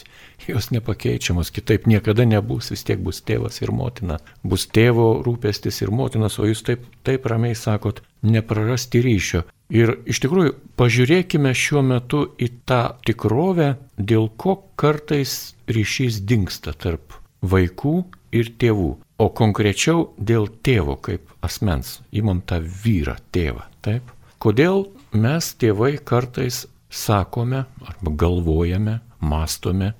jos 0.48 0.70
nepakeičiamos, 0.72 1.52
kitaip 1.54 1.88
niekada 1.90 2.26
nebus, 2.28 2.70
vis 2.72 2.84
tiek 2.88 3.02
bus 3.04 3.20
tėvas 3.26 3.60
ir 3.62 3.72
motina. 3.74 4.18
Bus 4.42 4.66
tėvo 4.72 5.08
rūpestis 5.26 5.82
ir 5.84 5.92
motinas, 5.94 6.38
o 6.40 6.48
jūs 6.48 6.64
taip, 6.66 6.86
taip 7.06 7.28
ramiai 7.30 7.56
sakot, 7.58 8.00
neprarasti 8.24 9.04
ryšio. 9.04 9.44
Ir 9.74 9.96
iš 10.08 10.20
tikrųjų, 10.24 10.54
pažiūrėkime 10.78 11.54
šiuo 11.56 11.82
metu 11.84 12.26
į 12.40 12.50
tą 12.68 12.82
tikrovę, 13.06 13.74
dėl 13.96 14.28
ko 14.36 14.58
kartais 14.80 15.54
ryšys 15.68 16.20
dinksta 16.28 16.74
tarp 16.76 17.16
vaikų 17.44 17.96
ir 18.36 18.50
tėvų, 18.60 18.90
o 19.20 19.26
konkrečiau 19.36 20.10
dėl 20.18 20.48
tėvo 20.64 20.96
kaip 21.04 21.32
asmens. 21.44 21.98
Įmam 22.12 22.42
tą 22.44 22.60
vyrą, 22.60 23.16
tėvą. 23.32 23.64
Taip? 23.84 24.12
Kodėl 24.42 24.84
mes 25.14 25.50
tėvai 25.60 25.96
kartais 26.04 26.64
sakome 26.90 27.64
arba 27.86 28.14
galvojame, 28.24 28.98
mastome, 29.20 29.92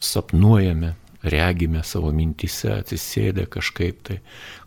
sapnuojame, 0.00 0.94
regime 1.26 1.82
savo 1.84 2.12
mintise, 2.14 2.72
atsisėdę 2.80 3.46
kažkaip 3.50 4.02
tai 4.06 4.20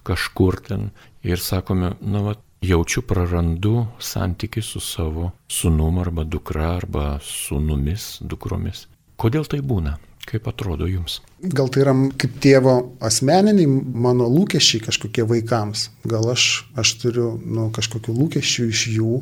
kažkur 0.08 0.60
ten 0.68 0.90
ir 1.24 1.42
sakome, 1.44 1.94
na, 2.02 2.24
va, 2.26 2.36
jaučiu 2.62 3.02
prarandu 3.08 3.88
santyki 4.00 4.62
su 4.62 4.80
savo 4.84 5.32
sunum 5.48 6.00
arba 6.00 6.24
dukra 6.24 6.76
arba 6.76 7.20
sunumis, 7.24 8.18
dukromis. 8.22 8.88
Kodėl 9.20 9.48
tai 9.48 9.62
būna? 9.64 9.98
Kaip 10.30 10.46
atrodo 10.52 10.86
jums? 10.86 11.22
Gal 11.42 11.72
tai 11.74 11.82
yra 11.82 11.94
kaip 12.20 12.36
tėvo 12.44 12.74
asmeniniai 13.02 13.66
mano 14.04 14.28
lūkesčiai 14.30 14.84
kažkokie 14.86 15.24
vaikams. 15.26 15.88
Gal 16.06 16.28
aš, 16.30 16.68
aš 16.78 16.92
turiu 17.02 17.32
nu, 17.42 17.70
kažkokių 17.74 18.14
lūkesčių 18.14 18.68
iš 18.70 18.84
jų 18.94 19.16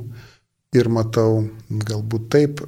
ir 0.76 0.90
matau, 0.92 1.46
galbūt 1.70 2.32
taip, 2.34 2.64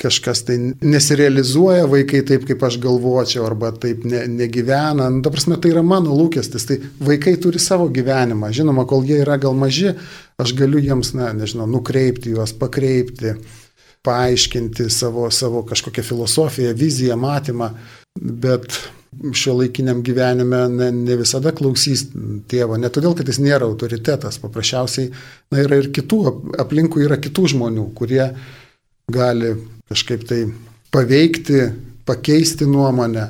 kažkas 0.00 0.42
tai 0.48 0.56
nesirealizuoja 0.80 1.86
vaikai 1.90 2.22
taip, 2.26 2.46
kaip 2.48 2.62
aš 2.64 2.78
galvočiau, 2.80 3.44
arba 3.48 3.72
taip 3.76 4.04
ne, 4.08 4.22
negyvena. 4.30 5.08
Nu, 5.12 5.20
ta 5.24 5.32
prasme, 5.32 5.58
tai 5.60 5.74
yra 5.74 5.82
mano 5.84 6.14
lūkestis. 6.16 6.66
Tai 6.68 6.78
vaikai 7.04 7.36
turi 7.42 7.60
savo 7.60 7.88
gyvenimą. 7.92 8.52
Žinoma, 8.56 8.86
kol 8.88 9.04
jie 9.08 9.20
yra 9.24 9.36
gal 9.40 9.56
maži, 9.58 9.92
aš 10.40 10.54
galiu 10.56 10.80
jiems, 10.80 11.12
na, 11.18 11.32
nežinau, 11.36 11.68
nukreipti 11.70 12.32
juos, 12.34 12.54
pakreipti 12.56 13.36
paaiškinti 14.06 14.88
savo, 14.88 15.26
savo 15.34 15.60
kažkokią 15.68 16.04
filosofiją, 16.06 16.72
viziją, 16.72 17.18
matymą, 17.20 17.74
bet 18.16 18.78
šio 19.34 19.56
laikiniam 19.58 20.02
gyvenime 20.06 20.62
ne, 20.70 20.90
ne 20.94 21.16
visada 21.18 21.52
klausys 21.56 22.06
tėvo, 22.50 22.78
ne 22.78 22.90
todėl, 22.92 23.16
kad 23.18 23.28
jis 23.28 23.40
nėra 23.42 23.66
autoritetas, 23.66 24.38
paprasčiausiai 24.42 25.10
na, 25.10 25.60
yra 25.64 25.80
ir 25.80 25.90
kitų, 25.94 26.20
aplinkų 26.62 27.04
yra 27.06 27.18
kitų 27.20 27.48
žmonių, 27.54 27.88
kurie 27.98 28.22
gali 29.10 29.56
kažkaip 29.90 30.26
tai 30.28 30.44
paveikti, 30.94 31.64
pakeisti 32.06 32.68
nuomonę. 32.70 33.28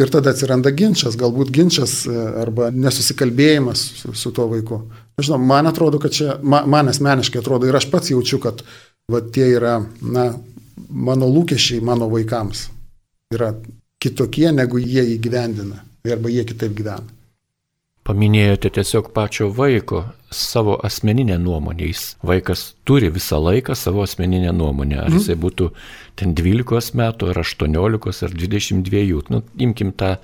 Ir 0.00 0.08
tada 0.08 0.32
atsiranda 0.32 0.70
ginčas, 0.72 1.16
galbūt 1.20 1.50
ginčas 1.52 2.06
e, 2.08 2.12
arba 2.40 2.70
nesusikalbėjimas 2.72 3.80
su, 3.98 4.12
su 4.16 4.30
tuo 4.32 4.46
vaiku. 4.48 4.78
Nežinau, 5.20 5.36
man 5.44 5.68
atrodo, 5.68 6.00
kad 6.00 6.14
čia, 6.16 6.38
man, 6.40 6.68
man 6.72 6.88
asmeniškai 6.88 7.42
atrodo 7.42 7.68
ir 7.68 7.76
aš 7.76 7.90
pats 7.92 8.08
jaučiu, 8.12 8.38
kad 8.40 8.62
va 9.12 9.20
tie 9.20 9.50
yra, 9.58 9.74
na, 10.00 10.30
mano 10.88 11.28
lūkesčiai 11.28 11.84
mano 11.84 12.08
vaikams 12.08 12.70
yra 13.36 13.52
kitokie, 14.00 14.48
negu 14.52 14.80
jie 14.80 15.04
įgyvendina 15.16 15.82
arba 16.08 16.32
jie 16.32 16.44
kitaip 16.48 16.76
gyvena. 16.76 17.08
Paminėjote 18.08 18.70
tiesiog 18.72 19.10
pačio 19.14 19.50
vaiko 19.52 20.00
savo 20.32 20.78
asmeninę 20.86 21.36
nuomonę. 21.38 21.84
Jis 21.90 22.16
vaikas 22.24 22.62
turi 22.88 23.10
visą 23.12 23.38
laiką 23.44 23.76
savo 23.76 24.02
asmeninę 24.02 24.54
nuomonę. 24.56 25.02
Ar 25.04 25.12
jisai 25.12 25.36
mhm. 25.36 25.42
būtų 25.44 25.68
ten 26.16 26.32
12 26.34 26.96
metų, 26.96 27.28
ar 27.30 27.42
18, 27.44 28.24
ar 28.24 28.34
22. 28.40 29.20
Nu, 29.30 29.42
imkim 29.60 29.92
tą 29.92 30.16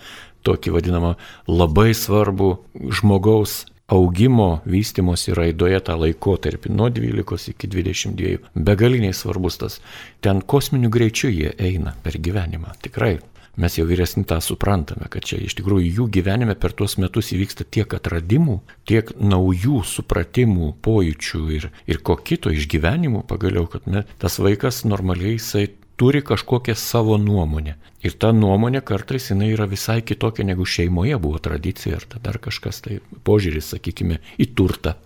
tokį 0.46 0.72
vadinamą 0.78 1.14
labai 1.50 1.92
svarbų 1.94 2.50
žmogaus 2.96 3.66
augimo, 3.92 4.62
vystimosi 4.66 5.34
raidoje 5.36 5.78
tą 5.84 5.94
laikotarpį 6.00 6.72
nuo 6.74 6.88
12 6.90 7.52
iki 7.52 7.70
22. 7.70 8.34
Begaliniai 8.56 9.14
svarbus 9.14 9.60
tas. 9.60 9.80
Ten 10.24 10.40
kosminiu 10.40 10.90
greičiu 10.90 11.30
jie 11.30 11.52
eina 11.60 11.94
per 12.02 12.18
gyvenimą. 12.18 12.74
Tikrai. 12.82 13.18
Mes 13.56 13.78
jau 13.78 13.86
vyresni 13.88 14.24
tą 14.28 14.36
suprantame, 14.44 15.08
kad 15.12 15.24
čia 15.24 15.38
iš 15.40 15.56
tikrųjų 15.56 15.92
jų 15.98 16.06
gyvenime 16.12 16.56
per 16.60 16.74
tuos 16.76 16.98
metus 17.00 17.32
įvyksta 17.32 17.64
tiek 17.64 17.94
atradimų, 17.96 18.58
tiek 18.88 19.14
naujų 19.16 19.80
supratimų, 19.88 20.74
pojūčių 20.84 21.40
ir, 21.56 21.70
ir 21.88 22.02
ko 22.04 22.18
kito 22.20 22.52
išgyvenimų 22.52 23.24
pagaliau, 23.30 23.64
kad 23.72 23.88
ne, 23.88 24.04
tas 24.20 24.36
vaikas 24.44 24.84
normaliai 24.84 25.38
jisai 25.38 25.70
turi 25.96 26.20
kažkokią 26.20 26.74
savo 26.76 27.16
nuomonę. 27.16 27.78
Ir 28.04 28.18
ta 28.20 28.28
nuomonė 28.36 28.82
kartais 28.84 29.30
jinai 29.30 29.48
yra 29.54 29.64
visai 29.70 30.02
kitokia 30.04 30.44
negu 30.44 30.66
šeimoje 30.68 31.16
buvo 31.16 31.40
tradicija 31.40 31.96
ar 31.96 32.04
dar 32.20 32.36
kažkas 32.42 32.82
tai 32.84 33.00
požiūris, 33.24 33.72
sakykime, 33.72 34.20
į 34.36 34.50
turtą 34.52 34.98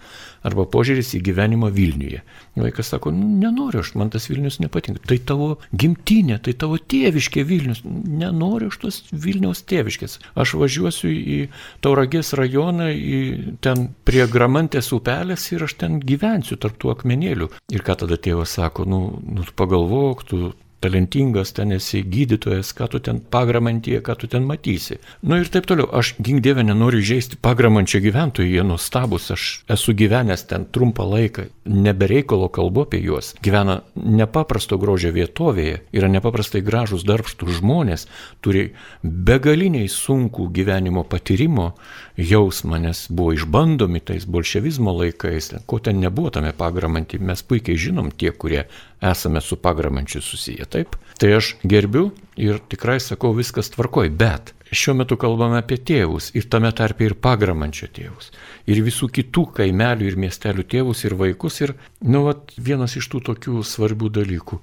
arba 0.47 0.65
požiūris 0.69 1.13
į 1.19 1.23
gyvenimą 1.29 1.71
Vilniuje. 1.75 2.23
Vaikas 2.61 2.91
sako, 2.93 3.13
nu, 3.15 3.27
nenoriu 3.41 3.83
aš, 3.85 3.93
man 3.99 4.13
tas 4.13 4.29
Vilnius 4.31 4.59
nepatinka. 4.63 5.03
Tai 5.09 5.19
tavo 5.29 5.49
gimtinė, 5.77 6.39
tai 6.45 6.55
tavo 6.61 6.79
tėviškė 6.81 7.45
Vilnius. 7.49 7.83
Nenoriu 7.85 8.71
aš 8.73 8.81
tos 8.85 9.01
Vilniaus 9.13 9.63
tėviškės. 9.71 10.19
Aš 10.41 10.57
važiuosiu 10.61 11.11
į 11.11 11.39
Tauragės 11.85 12.33
rajoną, 12.39 12.91
į 12.95 13.21
ten 13.65 13.91
prie 14.09 14.25
Gramantės 14.31 14.91
upelės 14.97 15.47
ir 15.53 15.67
aš 15.69 15.77
ten 15.85 16.01
gyvensiu 16.01 16.59
tarp 16.61 16.81
tų 16.81 16.95
akmenėlių. 16.97 17.51
Ir 17.75 17.87
ką 17.87 18.01
tada 18.05 18.19
tėvas 18.21 18.57
sako, 18.59 18.89
nu, 18.89 19.03
nu 19.25 19.47
pagalvok, 19.57 20.27
tu 20.27 20.53
talentingas, 20.81 21.53
ten 21.53 21.73
esi 21.77 22.03
gydytojas, 22.03 22.73
ką 22.77 22.89
tu 22.89 23.01
ten 23.05 23.21
pagramantyje, 23.21 24.01
ką 24.05 24.17
tu 24.17 24.29
ten 24.33 24.47
matysi. 24.49 24.97
Na 25.23 25.37
nu 25.37 25.45
ir 25.45 25.51
taip 25.53 25.69
toliau. 25.69 25.89
Aš, 25.93 26.15
gink 26.21 26.41
dievę, 26.45 26.65
nenoriu 26.65 27.03
žaisti 27.05 27.37
pagramančio 27.41 28.01
gyventojų, 28.01 28.49
jie 28.55 28.65
nuostabus, 28.65 29.31
aš 29.35 29.47
esu 29.71 29.95
gyvenęs 29.97 30.47
ten 30.49 30.65
trumpą 30.73 31.05
laiką, 31.11 31.47
nebereikalo 31.69 32.49
kalbu 32.49 32.87
apie 32.87 33.03
juos. 33.05 33.35
Gyvena 33.45 33.81
nepaprasto 33.95 34.79
grožio 34.81 35.13
vietovėje, 35.17 35.83
yra 35.93 36.09
nepaprastai 36.13 36.65
gražus 36.65 37.05
darbštų 37.09 37.61
žmonės, 37.61 38.07
turi 38.41 38.71
begaliniai 39.03 39.89
sunkų 39.93 40.49
gyvenimo 40.57 41.05
patyrimo 41.05 41.75
jausmą, 42.21 42.81
nes 42.81 43.07
buvo 43.13 43.35
išbandomi 43.37 44.01
tais 44.01 44.25
bolševizmo 44.25 44.93
laikais, 45.03 45.53
ko 45.67 45.79
ten 45.79 46.01
nebuvo 46.01 46.33
tame 46.35 46.53
pagramantį, 46.57 47.21
mes 47.21 47.45
puikiai 47.45 47.81
žinom 47.81 48.11
tie, 48.13 48.33
kurie 48.33 48.67
esame 49.01 49.41
su 49.41 49.57
pagramančiu 49.57 50.21
susiję, 50.23 50.67
taip? 50.67 50.97
Tai 51.19 51.33
aš 51.37 51.55
gerbiu 51.65 52.11
ir 52.37 52.61
tikrai 52.69 53.01
sakau, 53.01 53.33
viskas 53.37 53.71
tvarkoj, 53.73 54.11
bet 54.23 54.55
šiuo 54.73 54.95
metu 55.01 55.17
kalbame 55.21 55.59
apie 55.61 55.79
tėvus 55.91 56.31
ir 56.37 56.47
tame 56.53 56.71
tarpe 56.77 57.05
ir 57.09 57.17
pagramančio 57.17 57.89
tėvus. 57.97 58.31
Ir 58.71 58.83
visų 58.87 59.11
kitų 59.17 59.47
kaimelių 59.59 60.09
ir 60.11 60.19
miestelių 60.21 60.67
tėvus 60.71 61.05
ir 61.09 61.17
vaikus. 61.19 61.61
Ir, 61.65 61.75
nu, 62.07 62.25
vat, 62.29 62.55
vienas 62.57 62.97
iš 63.01 63.11
tų 63.13 63.23
tokių 63.31 63.65
svarbių 63.67 64.13
dalykų. 64.21 64.61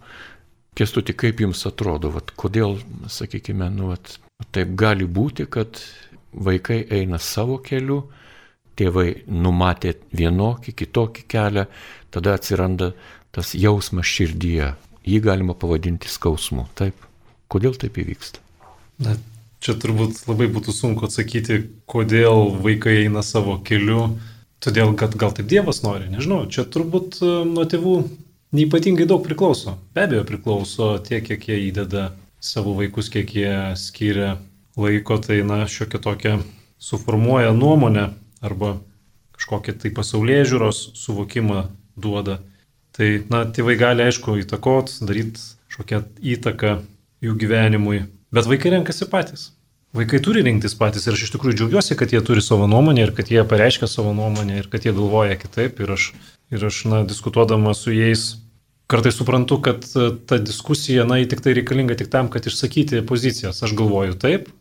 Kestuti, 0.78 1.15
kaip 1.17 1.41
jums 1.41 1.65
atrodo, 1.65 2.13
vat, 2.13 2.32
kodėl, 2.38 2.78
sakykime, 3.10 3.71
nu, 3.73 3.91
vat, 3.93 4.19
taip 4.54 4.76
gali 4.78 5.10
būti, 5.10 5.47
kad 5.50 5.82
vaikai 6.34 6.84
eina 6.93 7.17
savo 7.17 7.58
keliu, 7.65 8.04
tėvai 8.78 9.23
numatė 9.26 9.95
vienokį, 10.13 10.73
kitokį 10.78 11.23
kelią, 11.34 11.65
tada 12.13 12.36
atsiranda 12.38 12.91
tas 13.38 13.54
jausmas 13.54 14.10
širdyje. 14.10 14.73
Jį 15.08 15.21
galima 15.23 15.54
pavadinti 15.56 16.10
skausmu. 16.10 16.65
Taip. 16.76 16.97
Kodėl 17.47 17.78
taip 17.80 17.95
įvyksta? 18.02 18.41
Na, 19.06 19.13
čia 19.63 19.78
turbūt 19.78 20.26
labai 20.28 20.50
būtų 20.52 20.73
sunku 20.73 21.06
atsakyti, 21.08 21.62
kodėl 21.88 22.50
vaikai 22.65 23.04
eina 23.06 23.21
savo 23.23 23.60
keliu. 23.63 24.17
Todėl, 24.63 24.95
kad 24.97 25.13
gal 25.21 25.36
taip 25.38 25.47
Dievas 25.52 25.84
nori, 25.86 26.10
nežinau. 26.10 26.47
Čia 26.50 26.65
turbūt 26.65 27.21
e, 27.21 27.30
nuo 27.45 27.63
tėvų 27.69 27.93
neipatingai 28.58 29.06
daug 29.06 29.21
priklauso. 29.23 29.78
Be 29.93 30.08
abejo 30.08 30.26
priklauso 30.26 30.95
tiek, 31.06 31.21
kiek 31.30 31.45
jie 31.45 31.60
įdeda 31.67 32.10
savo 32.41 32.73
vaikus, 32.80 33.12
kiek 33.13 33.32
jie 33.38 33.54
skiria 33.78 34.39
laiko, 34.82 35.21
tai 35.21 35.43
na, 35.45 35.62
šiokia 35.69 36.02
tokia 36.02 36.36
suformuoja 36.82 37.54
nuomonę 37.54 38.10
arba 38.41 38.80
kažkokį 39.38 39.78
tai 39.82 39.93
pasaulyje 39.93 40.52
žiūros 40.54 40.82
suvokimą 40.97 41.67
duoda. 41.97 42.41
Tai, 42.98 43.08
na, 43.30 43.44
tėvai 43.54 43.76
gali, 43.78 44.08
aišku, 44.10 44.40
įtakot, 44.42 44.90
daryti 45.06 45.44
kažkokią 45.70 46.02
įtaką 46.34 46.72
jų 47.22 47.36
gyvenimui, 47.38 48.00
bet 48.34 48.50
vaikai 48.50 48.74
renkasi 48.74 49.06
patys. 49.12 49.52
Vaikai 49.98 50.20
turi 50.22 50.42
rinktis 50.46 50.76
patys 50.78 51.06
ir 51.08 51.16
aš 51.16 51.28
iš 51.28 51.36
tikrųjų 51.36 51.60
džiaugiuosi, 51.60 51.96
kad 51.98 52.12
jie 52.12 52.20
turi 52.26 52.42
savo 52.44 52.66
nuomonę 52.70 53.06
ir 53.06 53.14
kad 53.16 53.30
jie 53.32 53.44
pareiškia 53.48 53.88
savo 53.90 54.12
nuomonę 54.18 54.58
ir 54.60 54.68
kad 54.72 54.84
jie 54.86 54.92
galvoja 54.98 55.38
kitaip. 55.40 55.80
Ir 55.82 55.94
aš, 55.94 56.10
ir 56.54 56.66
aš 56.68 56.82
na, 56.90 57.04
diskutuodama 57.08 57.76
su 57.78 57.94
jais, 57.94 58.26
kartais 58.92 59.16
suprantu, 59.18 59.62
kad 59.64 59.86
ta 60.28 60.42
diskusija, 60.42 61.06
na, 61.08 61.22
tik 61.22 61.46
tai 61.46 61.56
reikalinga 61.58 61.96
tik 62.02 62.12
tam, 62.14 62.34
kad 62.34 62.50
išsakyti 62.50 63.06
pozicijas. 63.08 63.62
Aš 63.64 63.78
galvoju 63.78 64.18
taip, 64.20 64.52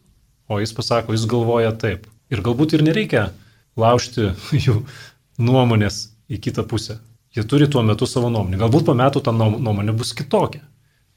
o 0.48 0.60
jis 0.62 0.76
pasako, 0.76 1.16
jis 1.16 1.26
galvoja 1.30 1.72
taip. 1.72 2.06
Ir 2.30 2.44
galbūt 2.44 2.76
ir 2.76 2.86
nereikia 2.86 3.30
laužti 3.80 4.30
jų 4.66 4.82
nuomonės 5.40 6.06
į 6.28 6.40
kitą 6.46 6.68
pusę. 6.68 7.00
Jie 7.36 7.44
turi 7.44 7.68
tuo 7.68 7.82
metu 7.84 8.06
savo 8.08 8.30
nuomonę. 8.32 8.56
Galbūt 8.56 8.86
po 8.88 8.94
metų 8.96 9.20
ta 9.20 9.32
nuomonė 9.36 9.92
bus 9.92 10.14
kitokia. 10.16 10.62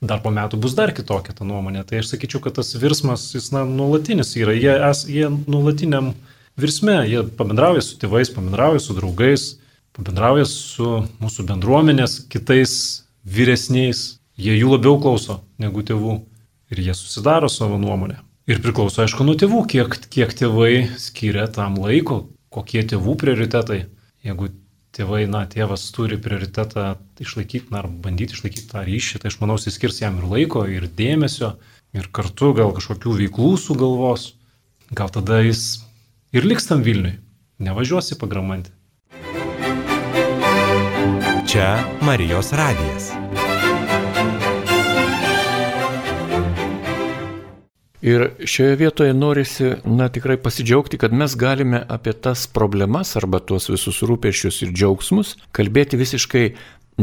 Dar 0.03 0.19
po 0.23 0.33
metų 0.35 0.59
bus 0.59 0.75
dar 0.75 0.91
kitokia 0.95 1.31
ta 1.35 1.47
nuomonė. 1.47 1.85
Tai 1.87 2.01
aš 2.01 2.11
sakyčiau, 2.11 2.41
kad 2.43 2.57
tas 2.59 2.73
virsmas, 2.75 3.29
jis 3.35 3.49
na, 3.55 3.63
nuolatinis 3.67 4.33
yra. 4.39 4.51
Jie, 4.55 4.73
es, 4.89 5.05
jie 5.07 5.29
nuolatiniam 5.31 6.11
virsme. 6.59 6.97
Jie 7.07 7.23
pabendrauja 7.39 7.85
su 7.85 7.95
tėvais, 8.01 8.31
pabendrauja 8.35 8.83
su 8.83 8.97
draugais, 8.99 9.47
pabendrauja 9.95 10.43
su 10.51 10.91
mūsų 11.23 11.47
bendruomenės 11.53 12.19
kitais 12.31 12.73
vyresniais. 13.23 14.19
Jie 14.39 14.59
jų 14.59 14.75
labiau 14.75 14.99
klauso 14.99 15.39
negu 15.59 15.87
tėvų. 15.87 16.19
Ir 16.69 16.83
jie 16.83 16.99
susidaro 16.99 17.47
savo 17.47 17.79
nuomonę. 17.79 18.19
Ir 18.49 18.59
priklauso, 18.63 19.05
aišku, 19.05 19.23
nuo 19.23 19.39
tėvų, 19.39 19.63
kiek, 19.71 19.95
kiek 20.11 20.35
tėvai 20.35 20.89
skiria 20.99 21.47
tam 21.47 21.79
laiko, 21.79 22.25
kokie 22.51 22.83
tėvų 22.91 23.15
prioritetai. 23.23 23.85
Jeigu 24.25 24.51
tėvai, 24.95 25.25
na, 25.29 25.43
tėvas 25.49 25.85
turi 25.95 26.17
prioritetą 26.21 26.95
išlaikyti, 27.21 27.69
na, 27.73 27.83
ar 27.83 27.89
bandyti 27.89 28.37
išlaikyti 28.37 28.69
tą 28.71 28.83
ryšį, 28.87 29.21
tai 29.21 29.31
aš 29.31 29.39
manau, 29.43 29.59
jis 29.59 29.77
skirs 29.77 30.01
jam 30.01 30.19
ir 30.21 30.27
laiko, 30.31 30.65
ir 30.69 30.87
dėmesio, 30.87 31.53
ir 31.95 32.09
kartu 32.15 32.53
gal 32.57 32.73
kažkokių 32.77 33.15
veiklų 33.23 33.53
sugalvos. 33.61 34.33
Gal 34.95 35.11
tada 35.13 35.43
jis 35.45 35.83
ir 36.33 36.47
liks 36.47 36.69
tam 36.69 36.81
Vilniui, 36.85 37.19
nevažiuosi 37.61 38.17
pagramantį. 38.17 38.73
Čia 41.49 41.71
Marijos 42.05 42.53
radijas. 42.53 43.18
Ir 48.01 48.29
šioje 48.47 48.75
vietoje 48.79 49.13
norisi, 49.13 49.73
na 49.83 50.07
tikrai 50.07 50.37
pasidžiaugti, 50.39 50.97
kad 50.97 51.11
mes 51.11 51.35
galime 51.35 51.81
apie 51.91 52.13
tas 52.15 52.45
problemas 52.47 53.11
arba 53.19 53.41
tuos 53.43 53.67
visus 53.67 53.99
rūpešius 54.07 54.61
ir 54.63 54.71
džiaugsmus 54.71 55.35
kalbėti 55.51 55.99
visiškai 55.99 56.45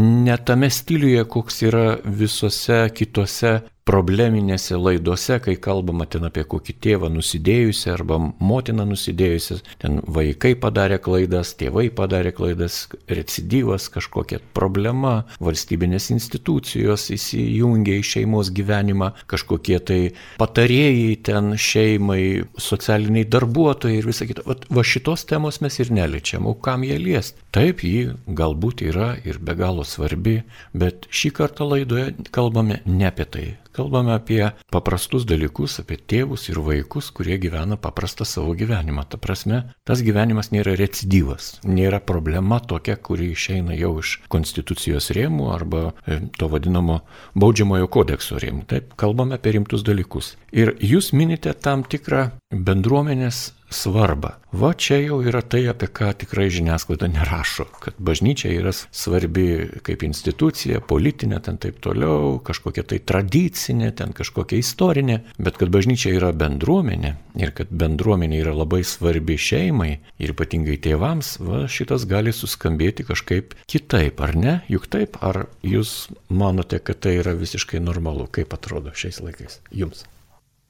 ne 0.00 0.36
tame 0.48 0.70
stiliuje, 0.72 1.24
koks 1.28 1.62
yra 1.68 1.86
visose 2.04 2.86
kitose 2.96 3.58
probleminėse 3.86 4.76
laidose, 4.76 5.38
kai 5.42 5.54
kalbama 5.62 6.06
ten 6.10 6.26
apie 6.26 6.42
kokį 6.48 6.74
tėvą 6.82 7.10
nusidėjusią 7.14 7.92
arba 7.94 8.18
motiną 8.42 8.86
nusidėjusią, 8.90 9.60
ten 9.82 10.00
vaikai 10.16 10.54
padarė 10.58 10.98
klaidas, 11.02 11.54
tėvai 11.60 11.86
padarė 11.94 12.32
klaidas, 12.36 12.80
recidyvas, 13.06 13.86
kažkokia 13.94 14.40
problema, 14.58 15.14
valstybinės 15.38 16.10
institucijos 16.14 17.08
įsijungia 17.14 18.00
į 18.00 18.06
šeimos 18.10 18.50
gyvenimą, 18.56 19.12
kažkokie 19.30 19.78
tai 19.86 20.00
patarėjai 20.40 21.14
ten 21.30 21.54
šeimai, 21.54 22.22
socialiniai 22.58 23.28
darbuotojai 23.30 24.00
ir 24.00 24.10
visa 24.10 24.26
kita. 24.26 24.42
Va, 24.48 24.58
va 24.80 24.86
šitos 24.86 25.26
temos 25.30 25.60
mes 25.62 25.78
ir 25.82 25.94
neliečiam, 25.94 26.48
o 26.50 26.56
kam 26.58 26.82
jie 26.86 26.98
liest? 26.98 27.38
Taip, 27.54 27.86
ji 27.86 28.16
galbūt 28.26 28.82
yra 28.88 29.14
ir 29.24 29.38
be 29.38 29.54
galo 29.56 29.86
svarbi, 29.86 30.40
bet 30.74 31.06
šį 31.14 31.32
kartą 31.38 31.70
laidoje 31.70 32.10
kalbame 32.34 32.82
ne 32.84 33.08
apie 33.12 33.30
tai. 33.30 33.46
Kalbame 33.76 34.14
apie 34.16 34.40
paprastus 34.72 35.26
dalykus, 35.28 35.74
apie 35.82 35.98
tėvus 36.00 36.46
ir 36.48 36.60
vaikus, 36.64 37.10
kurie 37.12 37.36
gyvena 37.36 37.76
paprastą 37.76 38.24
savo 38.24 38.54
gyvenimą. 38.56 39.04
Ta 39.12 39.20
prasme, 39.20 39.58
tas 39.84 40.00
gyvenimas 40.06 40.48
nėra 40.54 40.72
recidyvas, 40.80 41.58
nėra 41.68 42.00
problema 42.00 42.56
tokia, 42.64 42.96
kuri 42.96 43.28
išeina 43.34 43.76
jau 43.76 43.98
iš 44.00 44.14
konstitucijos 44.32 45.10
rėmų 45.16 45.50
arba 45.52 45.82
e, 46.06 46.22
to 46.38 46.48
vadinamo 46.48 47.02
baudžiamojo 47.36 47.90
kodekso 47.92 48.40
rėmų. 48.40 48.64
Taip, 48.72 48.96
kalbame 48.96 49.36
apie 49.36 49.58
rimtus 49.58 49.84
dalykus. 49.84 50.34
Ir 50.56 50.72
jūs 50.80 51.12
minite 51.12 51.52
tam 51.52 51.84
tikrą 51.84 52.30
bendruomenės 52.48 53.50
svarbą. 53.70 54.36
Va 54.56 54.70
čia 54.72 54.98
jau 55.02 55.18
yra 55.26 55.42
tai, 55.42 55.66
apie 55.68 55.88
ką 55.92 56.12
tikrai 56.22 56.46
žiniasklaida 56.54 57.08
nerašo, 57.12 57.66
kad 57.82 57.98
bažnyčia 57.98 58.52
yra 58.54 58.72
svarbi 58.72 59.66
kaip 59.84 60.04
institucija, 60.06 60.80
politinė, 60.80 61.40
ten 61.44 61.58
taip 61.60 61.80
toliau, 61.84 62.38
kažkokia 62.46 62.86
tai 62.88 63.00
tradicinė, 63.04 63.90
ten 63.98 64.14
kažkokia 64.16 64.60
istorinė, 64.62 65.18
bet 65.36 65.58
kad 65.60 65.72
bažnyčia 65.74 66.14
yra 66.16 66.32
bendruomenė 66.32 67.12
ir 67.42 67.52
kad 67.56 67.72
bendruomenė 67.74 68.40
yra 68.44 68.54
labai 68.56 68.80
svarbi 68.86 69.36
šeimai 69.36 69.90
ir 70.22 70.32
ypatingai 70.32 70.78
tėvams, 70.86 71.36
va 71.44 71.64
šitas 71.68 72.06
gali 72.08 72.32
suskambėti 72.32 73.04
kažkaip 73.08 73.58
kitaip, 73.68 74.22
ar 74.24 74.36
ne? 74.38 74.56
Juk 74.72 74.88
taip, 74.92 75.18
ar 75.20 75.46
jūs 75.66 76.06
manote, 76.32 76.80
kad 76.80 77.02
tai 77.04 77.18
yra 77.20 77.36
visiškai 77.36 77.82
normalu, 77.82 78.30
kaip 78.30 78.56
atrodo 78.56 78.94
šiais 78.96 79.20
laikais 79.20 79.60
jums? 79.74 80.06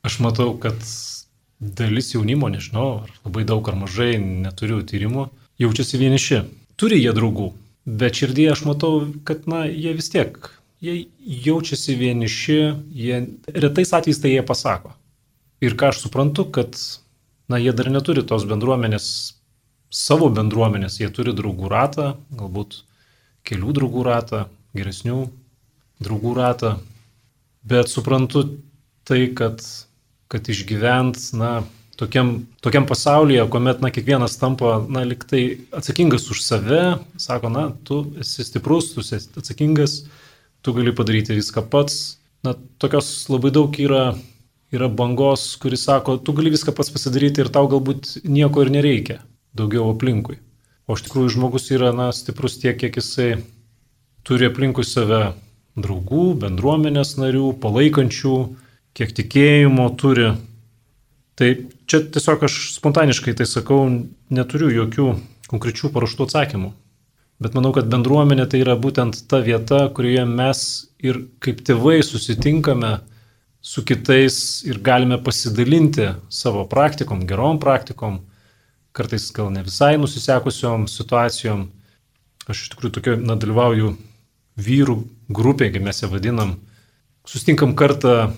Aš 0.07 0.21
matau, 0.23 0.53
kad 0.63 0.79
dalis 1.61 2.12
jaunimo, 2.14 2.49
nežinau, 2.53 3.03
ar 3.05 3.12
labai 3.25 3.45
daug 3.49 3.69
ar 3.69 3.79
mažai, 3.81 4.16
neturiu 4.19 4.83
tyrimų, 4.85 5.29
jaučiasi 5.62 6.01
vieniši. 6.01 6.42
Turi 6.77 6.99
jie 7.01 7.12
draugų, 7.16 7.51
bet 7.87 8.21
širdį 8.21 8.51
aš 8.53 8.64
matau, 8.69 9.07
kad, 9.29 9.47
na, 9.49 9.64
jie 9.64 9.95
vis 9.97 10.11
tiek, 10.12 10.37
jie 10.85 11.07
jaučiasi 11.47 11.97
vieniši, 11.97 12.59
jie 12.92 13.23
retais 13.55 13.95
atvejais 13.97 14.21
tai 14.21 14.35
jie 14.35 14.45
pasako. 14.45 14.92
Ir 15.64 15.79
ką 15.81 15.92
aš 15.92 16.05
suprantu, 16.05 16.45
kad, 16.53 16.77
na, 17.49 17.61
jie 17.62 17.73
dar 17.73 17.88
neturi 17.92 18.27
tos 18.27 18.45
bendruomenės, 18.49 19.09
savo 19.88 20.29
bendruomenės, 20.29 21.01
jie 21.01 21.09
turi 21.14 21.33
draugų 21.37 21.73
ratą, 21.73 22.12
galbūt 22.37 22.83
kelių 23.47 23.73
draugų 23.79 24.05
ratą, 24.05 24.45
geresnių 24.77 25.25
draugų 26.05 26.35
ratą, 26.37 26.77
bet 27.64 27.88
suprantu 27.88 28.45
tai, 29.07 29.23
kad 29.33 29.62
kad 30.33 30.49
išgyvent, 30.51 31.19
na, 31.39 31.62
tokiam, 31.97 32.47
tokiam 32.65 32.87
pasaulyje, 32.89 33.45
kuomet, 33.51 33.81
na, 33.85 33.91
kiekvienas 33.95 34.37
tampa, 34.41 34.79
na, 34.93 35.05
liktai 35.09 35.43
atsakingas 35.77 36.29
už 36.33 36.43
save, 36.45 36.83
sako, 37.21 37.51
na, 37.53 37.67
tu 37.87 38.03
esi 38.21 38.45
stiprus, 38.47 38.93
tu 38.95 39.05
esi 39.05 39.21
atsakingas, 39.39 40.03
tu 40.62 40.75
gali 40.77 40.95
padaryti 40.95 41.37
viską 41.37 41.67
pats. 41.73 42.19
Na, 42.45 42.55
tokios 42.83 43.29
labai 43.33 43.53
daug 43.55 43.79
yra, 43.81 44.11
yra 44.75 44.91
bangos, 44.93 45.55
kuris 45.62 45.87
sako, 45.89 46.19
tu 46.19 46.35
gali 46.37 46.53
viską 46.55 46.75
pats 46.77 46.93
pasidaryti 46.95 47.45
ir 47.45 47.53
tau 47.55 47.71
galbūt 47.71 48.19
nieko 48.27 48.67
ir 48.67 48.75
nereikia 48.75 49.23
daugiau 49.57 49.89
aplinkui. 49.95 50.41
O 50.87 50.95
iš 50.95 51.07
tikrųjų 51.07 51.33
žmogus 51.39 51.71
yra, 51.75 51.91
na, 51.97 52.12
stiprus 52.15 52.61
tiek, 52.62 52.77
kiek 52.79 52.99
jisai 53.01 53.41
turi 54.27 54.51
aplinkui 54.51 54.85
save 54.87 55.33
draugų, 55.79 56.37
bendruomenės 56.43 57.17
narių, 57.21 57.51
palaikančių, 57.62 58.37
kiek 58.97 59.13
tikėjimo 59.17 59.87
turi. 60.01 60.33
Tai 61.37 61.49
čia 61.85 62.01
tiesiog 62.13 62.47
aš 62.49 62.57
spontaniškai 62.79 63.37
tai 63.37 63.47
sakau, 63.49 63.85
neturiu 64.33 64.71
jokių 64.73 65.11
konkrečių 65.51 65.93
paruoštų 65.93 66.27
atsakymų. 66.27 66.73
Bet 67.45 67.53
manau, 67.53 67.75
kad 67.77 67.91
bendruomenė 67.93 68.47
tai 68.49 68.63
yra 68.63 68.79
būtent 68.81 69.27
ta 69.29 69.43
vieta, 69.45 69.83
kurioje 69.93 70.25
mes 70.31 70.61
ir 71.05 71.21
kaip 71.45 71.61
tėvai 71.69 71.99
susitinkame 72.01 72.95
su 73.61 73.85
kitais 73.85 74.65
ir 74.65 74.81
galime 74.81 75.19
pasidalinti 75.21 76.15
savo 76.33 76.65
praktikom, 76.71 77.27
gerom 77.29 77.61
praktikom, 77.61 78.23
kartais 78.97 79.29
gal 79.37 79.51
ne 79.53 79.67
visai 79.67 79.99
nusisekusiom 80.01 80.87
situacijom. 80.89 81.67
Aš 82.49 82.63
iš 82.63 82.73
tikrųjų 82.73 82.95
tokio, 82.97 83.19
na, 83.21 83.37
dalyvauju 83.37 83.93
vyrų 84.57 84.97
grupėje, 85.37 85.75
kaip 85.75 85.85
mes 85.85 86.01
ją 86.01 86.09
vadinam, 86.09 86.55
sustinkam 87.29 87.75
kartą, 87.77 88.31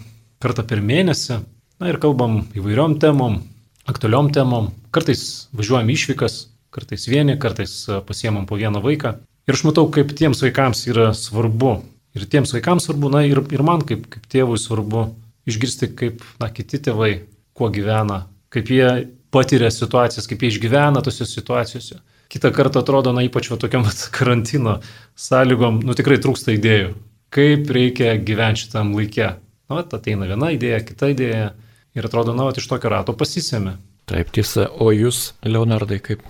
kartą 0.42 0.64
per 0.66 0.82
mėnesį, 0.84 1.40
na 1.78 1.90
ir 1.90 1.98
kalbam 2.02 2.42
įvairiom 2.58 2.98
temom, 3.02 3.40
aktualiom 3.88 4.30
temom, 4.34 4.70
kartais 4.94 5.48
važiuojam 5.56 5.90
išvykas, 5.94 6.40
kartais 6.74 7.08
vieni, 7.08 7.38
kartais 7.40 7.74
pasiemam 8.06 8.46
po 8.46 8.58
vieną 8.60 8.82
vaiką. 8.84 9.16
Ir 9.48 9.56
aš 9.56 9.64
matau, 9.64 9.86
kaip 9.92 10.12
tiems 10.16 10.42
vaikams 10.44 10.84
yra 10.90 11.10
svarbu. 11.16 11.78
Ir 12.16 12.26
tiems 12.28 12.52
vaikams 12.52 12.88
svarbu, 12.88 13.10
na 13.14 13.24
ir, 13.24 13.40
ir 13.54 13.64
man 13.64 13.84
kaip, 13.88 14.04
kaip 14.12 14.26
tėvui 14.28 14.58
svarbu 14.60 15.08
išgirsti, 15.48 15.88
kaip 15.96 16.24
na, 16.42 16.50
kiti 16.52 16.80
tėvai, 16.84 17.12
kuo 17.56 17.70
gyvena, 17.72 18.26
kaip 18.52 18.70
jie 18.72 18.90
patiria 19.34 19.70
situacijas, 19.72 20.28
kaip 20.28 20.44
jie 20.44 20.52
išgyvena 20.52 21.02
tose 21.04 21.26
situacijose. 21.28 22.00
Kita 22.28 22.50
kartą 22.52 22.82
atrodo, 22.84 23.14
na 23.16 23.24
ypač 23.24 23.48
va 23.48 23.56
tokiam 23.60 23.86
karantino 24.16 24.78
sąlygom, 25.16 25.80
nu 25.88 25.96
tikrai 25.96 26.20
trūksta 26.20 26.52
idėjų, 26.56 26.92
kaip 27.32 27.72
reikia 27.72 28.16
gyventi 28.20 28.66
šitam 28.66 28.92
laikė. 28.96 29.32
Na, 29.68 29.82
vat, 29.82 29.92
ateina 29.92 30.24
viena 30.24 30.48
idėja, 30.54 30.80
kita 30.80 31.10
idėja 31.12 31.52
ir 31.92 32.06
atrodo, 32.08 32.32
na, 32.32 32.48
iš 32.56 32.68
tokio 32.70 32.88
rato 32.92 33.12
pasisėmė. 33.12 33.76
Taip 34.08 34.30
tiesa, 34.32 34.64
o 34.80 34.88
jūs, 34.94 35.34
Leonardai, 35.44 35.98
kaip? 36.00 36.22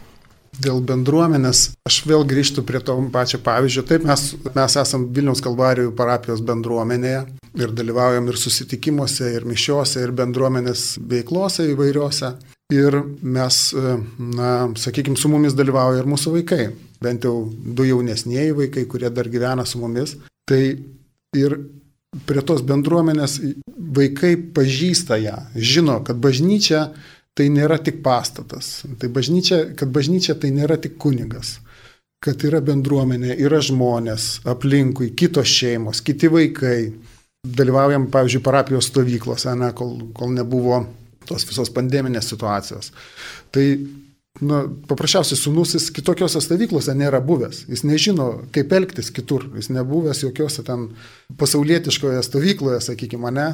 Dėl 0.59 0.81
bendruomenės, 0.83 1.61
aš 1.87 2.01
vėl 2.09 2.25
grįžtu 2.27 2.65
prie 2.67 2.81
to 2.83 2.97
pačio 3.15 3.39
pavyzdžio. 3.47 3.85
Taip, 3.87 4.07
mes, 4.09 4.25
mes 4.57 4.77
esame 4.83 5.07
Vilniaus 5.15 5.43
Kalvarijų 5.45 5.93
parapijos 5.95 6.43
bendruomenėje 6.43 7.21
ir 7.63 7.75
dalyvaujam 7.79 8.27
ir 8.27 8.41
susitikimuose, 8.43 9.31
ir 9.37 9.47
mišiuose, 9.47 10.03
ir 10.03 10.15
bendruomenės 10.19 10.89
veiklose 10.99 11.69
įvairiuose. 11.77 12.35
Ir 12.75 12.99
mes, 13.23 13.63
na, 14.19 14.51
sakykime, 14.77 15.17
su 15.17 15.31
mumis 15.31 15.55
dalyvauja 15.57 16.03
ir 16.03 16.11
mūsų 16.11 16.35
vaikai, 16.41 16.65
bent 17.01 17.25
jau 17.25 17.47
du 17.49 17.87
jaunesnėji 17.87 18.59
vaikai, 18.65 18.89
kurie 18.91 19.15
dar 19.15 19.31
gyvena 19.31 19.65
su 19.69 19.79
mumis. 19.81 20.19
Tai 20.49 20.63
ir 21.39 21.61
prie 22.29 22.43
tos 22.47 22.63
bendruomenės 22.67 23.39
vaikai 23.99 24.35
pažįsta 24.57 25.19
ją, 25.21 25.37
žino, 25.55 25.99
kad 26.07 26.21
bažnyčia 26.23 26.89
tai 27.39 27.49
nėra 27.55 27.79
tik 27.83 28.01
pastatas, 28.03 28.83
tai 28.99 29.11
bažnyčia, 29.13 29.61
kad 29.79 29.93
bažnyčia 29.95 30.35
tai 30.41 30.51
nėra 30.55 30.79
tik 30.81 30.97
kunigas, 31.01 31.59
kad 32.25 32.43
yra 32.49 32.61
bendruomenė, 32.65 33.37
yra 33.39 33.61
žmonės 33.63 34.41
aplinkui, 34.49 35.13
kitos 35.19 35.53
šeimos, 35.53 36.03
kiti 36.05 36.31
vaikai. 36.33 36.81
Dalyvaujam, 37.49 38.09
pavyzdžiui, 38.11 38.41
parapijos 38.43 38.89
stovyklose, 38.91 39.53
ne, 39.57 39.69
kol, 39.79 39.93
kol 40.13 40.33
nebuvo 40.35 40.81
tos 41.29 41.45
visos 41.47 41.71
pandeminės 41.71 42.27
situacijos. 42.33 42.91
Tai 43.55 43.63
na, 44.41 44.63
paprasčiausiai 44.89 45.39
sunus 45.39 45.75
jis 45.75 45.89
kitokiose 45.95 46.41
stovyklose 46.43 46.95
nėra 46.97 47.21
buvęs. 47.25 47.65
Jis 47.71 47.85
nežino, 47.87 48.29
kaip 48.55 48.73
elgtis 48.77 49.11
kitur. 49.15 49.47
Jis 49.57 49.71
nebuvęs 49.75 50.23
jokiose 50.25 50.65
ten 50.67 50.89
pasaulietiškoje 51.39 52.23
stovykloje, 52.25 52.81
sakykime, 52.87 53.33
ne. 53.35 53.49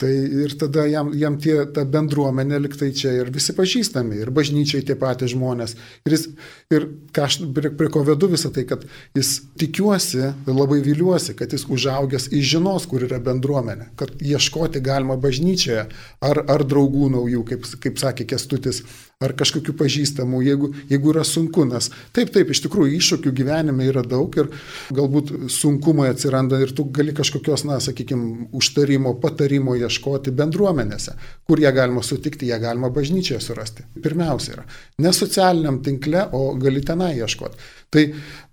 Tai 0.00 0.10
ir 0.44 0.56
tada 0.60 0.86
jam, 0.90 1.12
jam 1.16 1.38
tie, 1.40 1.56
ta 1.74 1.86
bendruomenė 1.88 2.60
liktai 2.66 2.90
čia 2.96 3.14
ir 3.20 3.30
visi 3.34 3.54
pažįstami, 3.56 4.18
ir 4.24 4.32
bažnyčiai 4.34 4.84
tie 4.86 4.98
patys 4.98 5.32
žmonės. 5.34 5.76
Ir, 6.04 6.16
jis, 6.16 6.26
ir 6.74 6.88
ką 7.14 7.28
aš 7.28 7.38
prie, 7.56 7.72
prie 7.78 7.90
ko 7.94 8.04
vedu 8.06 8.28
visą 8.34 8.52
tai, 8.54 8.66
kad 8.68 8.84
jis 9.16 9.36
tikiuosi, 9.60 10.32
labai 10.50 10.80
viliuosi, 10.84 11.36
kad 11.38 11.54
jis 11.54 11.66
užaugęs 11.70 12.30
įžinos, 12.34 12.88
kur 12.90 13.06
yra 13.06 13.22
bendruomenė, 13.24 13.90
kad 14.00 14.12
ieškoti 14.20 14.82
galima 14.84 15.16
bažnyčioje 15.20 15.86
ar, 16.24 16.44
ar 16.44 16.66
draugų 16.68 17.10
naujų, 17.14 17.44
kaip, 17.52 17.68
kaip 17.80 18.00
sakė 18.02 18.28
Kestutis, 18.34 18.82
ar 19.22 19.34
kažkokių 19.38 19.74
pažįstamų, 19.78 20.40
jeigu, 20.44 20.70
jeigu 20.90 21.12
yra 21.12 21.24
sunku, 21.26 21.64
nes 21.68 21.90
taip, 22.16 22.32
taip, 22.34 22.50
iš 22.50 22.64
tikrųjų 22.64 22.96
iššūkių 22.98 23.32
gyvenime 23.36 23.86
yra 23.88 24.02
daug 24.06 24.34
ir 24.40 24.50
galbūt 24.94 25.32
sunkumai 25.52 26.10
atsiranda 26.12 26.58
ir 26.62 26.74
tu 26.76 26.86
gali 26.94 27.14
kažkokios, 27.16 27.66
na, 27.68 27.78
sakykime, 27.84 28.48
užtarimo, 28.56 29.14
patarimo 29.22 29.76
ieškoti 29.78 30.34
bendruomenėse, 30.34 31.16
kur 31.48 31.62
ją 31.62 31.72
galima 31.76 32.02
sutikti, 32.04 32.50
ją 32.50 32.58
galima 32.62 32.90
bažnyčioje 32.94 33.40
surasti. 33.44 33.86
Pirmiausia 34.04 34.58
yra, 34.58 34.66
ne 35.04 35.14
socialiniam 35.14 35.80
tinkle, 35.84 36.26
o 36.34 36.54
gali 36.60 36.82
tenai 36.84 37.14
ieškoti. 37.20 37.70
Tai 37.94 38.08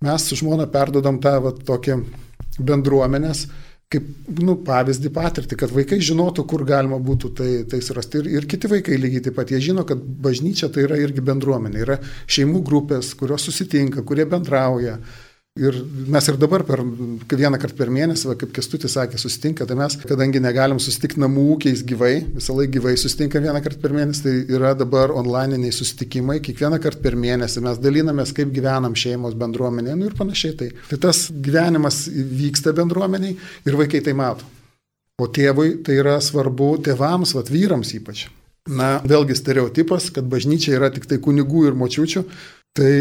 mes 0.06 0.28
su 0.28 0.38
žmona 0.38 0.68
perdodam 0.70 1.18
tą 1.22 1.36
va, 1.42 1.52
tokią 1.52 1.98
bendruomenės 2.62 3.46
kaip 3.92 4.06
nu, 4.42 4.56
pavyzdį 4.66 5.10
patirtį, 5.14 5.58
kad 5.60 5.74
vaikai 5.74 5.98
žinotų, 6.04 6.44
kur 6.48 6.64
galima 6.68 6.98
būtų 7.02 7.32
tai, 7.38 7.50
tai 7.68 7.82
surasti. 7.84 8.22
Ir, 8.22 8.30
ir 8.38 8.48
kiti 8.50 8.70
vaikai 8.70 8.98
lygiai 9.00 9.26
taip 9.26 9.36
pat, 9.38 9.52
jie 9.52 9.60
žino, 9.70 9.84
kad 9.88 10.00
bažnyčia 10.00 10.70
tai 10.72 10.86
yra 10.86 10.98
irgi 11.00 11.24
bendruomenė, 11.24 11.82
yra 11.84 11.98
šeimų 12.30 12.62
grupės, 12.68 13.12
kurios 13.18 13.48
susitinka, 13.48 14.04
kurie 14.08 14.26
bendrauja. 14.28 14.98
Ir 15.60 15.74
mes 16.08 16.28
ir 16.30 16.38
dabar 16.40 16.62
per 16.64 16.80
vieną 16.80 17.58
kartą 17.60 17.76
per 17.76 17.90
mėnesį, 17.92 18.30
va, 18.30 18.34
kaip 18.40 18.54
Kestutis 18.56 18.94
sakė, 18.96 19.18
susitinka, 19.20 19.66
tai 19.68 19.74
mes, 19.76 19.98
kadangi 20.00 20.40
negalim 20.40 20.78
susitikti 20.80 21.20
namų 21.20 21.42
ūkiais 21.58 21.82
gyvai, 21.90 22.12
visą 22.38 22.56
laiką 22.56 22.72
gyvai 22.78 22.94
susitinka 22.96 23.42
vieną 23.44 23.60
kartą 23.60 23.82
per 23.82 23.92
mėnesį, 23.92 24.22
tai 24.24 24.56
yra 24.56 24.70
dabar 24.80 25.12
onlininiai 25.12 25.74
susitikimai, 25.76 26.38
kiekvieną 26.46 26.78
kartą 26.80 27.04
per 27.04 27.18
mėnesį 27.20 27.66
mes 27.66 27.82
dalinamės, 27.84 28.32
kaip 28.38 28.48
gyvenam 28.56 28.96
šeimos 28.96 29.36
bendruomenėje 29.42 29.98
nu, 30.00 30.08
ir 30.08 30.16
panašiai. 30.16 30.56
Tai, 30.56 30.70
tai 30.88 31.00
tas 31.04 31.26
gyvenimas 31.28 32.06
vyksta 32.08 32.72
bendruomeniai 32.80 33.36
ir 33.68 33.78
vaikai 33.82 34.00
tai 34.08 34.16
mato. 34.16 34.48
O 35.20 35.28
tėvui 35.28 35.82
tai 35.84 36.00
yra 36.00 36.16
svarbu, 36.24 36.78
tėvams, 36.88 37.36
vat 37.36 37.52
vyrams 37.52 37.92
ypač. 38.00 38.24
Na, 38.72 39.02
vėlgi 39.04 39.36
stereotipas, 39.36 40.08
kad 40.16 40.24
bažnyčia 40.32 40.78
yra 40.78 40.88
tik 40.94 41.04
tai 41.10 41.20
kunigų 41.20 41.66
ir 41.68 41.76
močiučių. 41.76 42.24
Tai, 42.72 42.92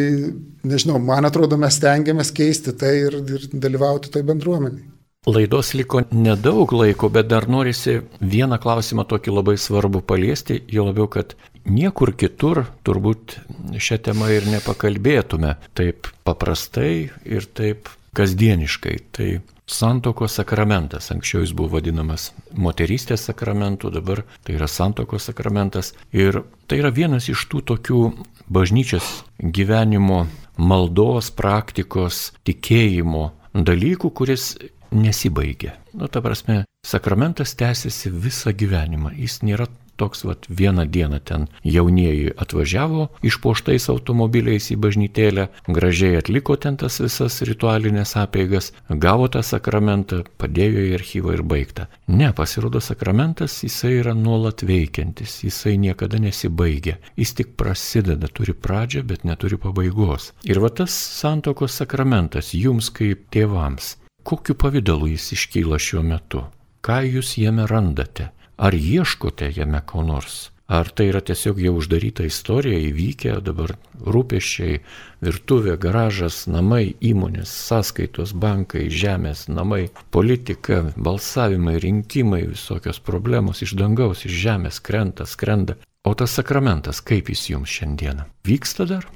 nežinau, 0.67 0.97
man 0.99 1.27
atrodo, 1.29 1.55
mes 1.59 1.77
stengiamės 1.79 2.33
keisti 2.35 2.73
tai 2.75 2.95
ir, 3.05 3.21
ir 3.23 3.45
dalyvauti 3.53 4.11
tai 4.11 4.25
bendruomeniai. 4.27 4.89
Laidos 5.29 5.75
liko 5.77 6.01
nedaug 6.09 6.71
laiko, 6.73 7.07
bet 7.13 7.27
dar 7.29 7.45
norisi 7.45 7.99
vieną 8.19 8.57
klausimą 8.59 9.05
tokį 9.05 9.35
labai 9.35 9.53
svarbu 9.61 10.01
paliesti, 10.01 10.57
jo 10.65 10.87
labiau, 10.87 11.05
kad 11.13 11.35
niekur 11.69 12.15
kitur 12.17 12.63
turbūt 12.81 13.37
šią 13.77 13.99
temą 14.07 14.31
ir 14.33 14.49
nepakalbėtume 14.49 15.53
taip 15.77 16.09
paprastai 16.25 17.11
ir 17.23 17.45
taip 17.53 17.91
kasdieniškai. 18.17 18.95
Tai 19.15 19.29
santokos 19.71 20.35
sakramentas, 20.39 21.11
anksčiau 21.13 21.45
jis 21.45 21.53
buvo 21.55 21.77
vadinamas 21.77 22.31
moterystės 22.51 23.23
sakramentu, 23.29 23.91
dabar 23.93 24.23
tai 24.43 24.57
yra 24.57 24.67
santokos 24.67 25.29
sakramentas. 25.29 25.93
Ir 26.11 26.43
tai 26.67 26.81
yra 26.81 26.91
vienas 26.91 27.29
iš 27.31 27.45
tų 27.51 27.63
tokių 27.71 28.01
bažnyčios 28.51 29.23
gyvenimo 29.39 30.25
maldos, 30.59 31.31
praktikos, 31.31 32.31
tikėjimo 32.47 33.29
dalykų, 33.55 34.11
kuris 34.15 34.53
nesibaigia. 34.91 35.77
Nu, 35.95 36.07
ta 36.07 36.21
prasme, 36.23 36.65
sakramentas 36.87 37.55
tęsiasi 37.59 38.11
visą 38.11 38.51
gyvenimą. 38.55 39.13
Jis 39.15 39.39
nėra 39.47 39.67
toks 40.01 40.25
vat 40.25 40.49
vieną 40.49 40.87
dieną 40.89 41.19
ten 41.29 41.47
jaunieji 41.63 42.31
atvažiavo 42.43 43.07
išpoštais 43.27 43.87
automobiliais 43.93 44.71
į 44.73 44.77
bažnytėlę, 44.81 45.47
gražiai 45.77 46.17
atliko 46.19 46.57
ten 46.57 46.77
tas 46.81 46.97
visas 47.03 47.41
ritualinės 47.47 48.15
apeigas, 48.23 48.71
gavo 49.05 49.29
tą 49.31 49.43
sakramentą, 49.45 50.23
padėjo 50.41 50.87
į 50.89 50.93
archyvą 50.97 51.35
ir 51.37 51.43
baigta. 51.53 51.87
Ne, 52.07 52.31
pasirodo 52.37 52.81
sakramentas 52.81 53.59
jisai 53.65 53.93
yra 53.99 54.15
nuolat 54.17 54.65
veikiantis, 54.67 55.37
jisai 55.45 55.77
niekada 55.81 56.19
nesibaigia, 56.21 56.97
jis 57.19 57.35
tik 57.37 57.55
prasideda, 57.61 58.27
turi 58.27 58.57
pradžią, 58.57 59.05
bet 59.13 59.27
neturi 59.27 59.59
pabaigos. 59.61 60.31
Ir 60.49 60.61
va 60.63 60.73
tas 60.81 60.95
santokos 61.21 61.77
sakramentas 61.81 62.53
jums 62.57 62.89
kaip 62.97 63.27
tėvams, 63.33 63.95
kokiu 64.27 64.57
pavydalu 64.57 65.13
jis 65.13 65.31
iškyla 65.37 65.79
šiuo 65.81 66.03
metu? 66.05 66.45
Ką 66.81 67.03
jūs 67.05 67.35
jame 67.37 67.67
randate? 67.69 68.31
Ar 68.57 68.75
ieškote 68.75 69.51
jame 69.55 69.81
ko 69.85 70.03
nors? 70.03 70.49
Ar 70.71 70.87
tai 70.87 71.09
yra 71.11 71.19
tiesiog 71.19 71.57
jau 71.59 71.73
uždaryta 71.81 72.23
istorija, 72.23 72.77
įvykę 72.79 73.33
dabar 73.43 73.73
rūpeščiai, 74.07 74.77
virtuvė, 75.27 75.75
garažas, 75.83 76.45
namai, 76.47 76.93
įmonės, 77.03 77.51
sąskaitos, 77.67 78.31
bankai, 78.31 78.85
žemės, 78.87 79.49
namai, 79.51 79.89
politika, 80.15 80.79
balsavimai, 80.95 81.75
rinkimai, 81.83 82.45
visokios 82.53 83.03
problemos 83.03 83.59
iš 83.67 83.75
dangaus, 83.83 84.23
iš 84.23 84.39
žemės 84.47 84.79
krenta, 84.79 85.27
skrenda. 85.27 85.75
O 86.07 86.15
tas 86.15 86.39
sakramentas, 86.39 87.03
kaip 87.03 87.35
jis 87.35 87.49
jums 87.51 87.75
šiandieną? 87.75 88.29
Vyksta 88.47 88.87
dar? 88.87 89.11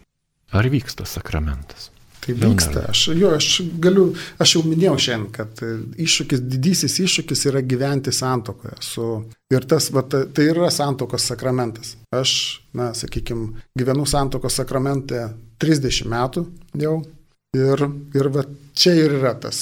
Ar 0.51 0.67
vyksta 0.69 1.07
sakramentas? 1.07 1.94
Tai 2.25 2.33
vyksta. 2.41 2.85
Aš, 2.89 3.07
jo, 3.13 3.29
aš 3.37 3.47
galiu, 3.81 4.07
aš 4.41 4.55
jau 4.55 4.63
minėjau 4.65 4.95
šiandien, 5.07 5.31
kad 5.35 5.59
iššūkis, 6.01 6.41
didysis 6.49 6.97
iššūkis 7.03 7.45
yra 7.51 7.61
gyventi 7.61 8.13
santokoje. 8.15 8.77
Su, 8.81 9.09
ir 9.53 9.67
tas, 9.69 9.91
va, 9.93 10.01
tai 10.09 10.47
yra 10.49 10.71
santokos 10.73 11.27
sakramentas. 11.29 11.93
Aš, 12.15 12.33
na, 12.73 12.93
sakykime, 12.97 13.67
gyvenu 13.77 14.07
santokos 14.09 14.57
sakramente 14.57 15.27
30 15.61 16.09
metų 16.09 16.47
jau. 16.81 16.97
Ir, 17.55 17.85
ir 18.17 18.27
va, 18.33 18.41
čia 18.75 18.91
ir 18.97 19.13
yra 19.15 19.31
tas 19.39 19.59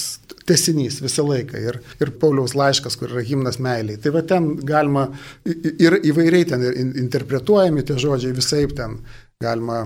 tesinys 0.48 1.02
visą 1.04 1.26
laiką. 1.28 1.60
Ir, 1.60 1.80
ir 2.02 2.14
Pauliaus 2.22 2.56
laiškas, 2.58 2.96
kur 3.00 3.12
yra 3.12 3.26
himnas 3.28 3.60
meiliai. 3.64 4.00
Tai 4.02 4.16
va 4.16 4.24
ten 4.28 4.54
galima 4.66 5.10
ir 5.46 6.00
įvairiai 6.00 6.48
ten 6.50 6.64
interpretuojami 7.04 7.86
tie 7.86 8.00
žodžiai, 8.02 8.36
visai 8.40 8.66
ten 8.72 8.98
galima 9.44 9.84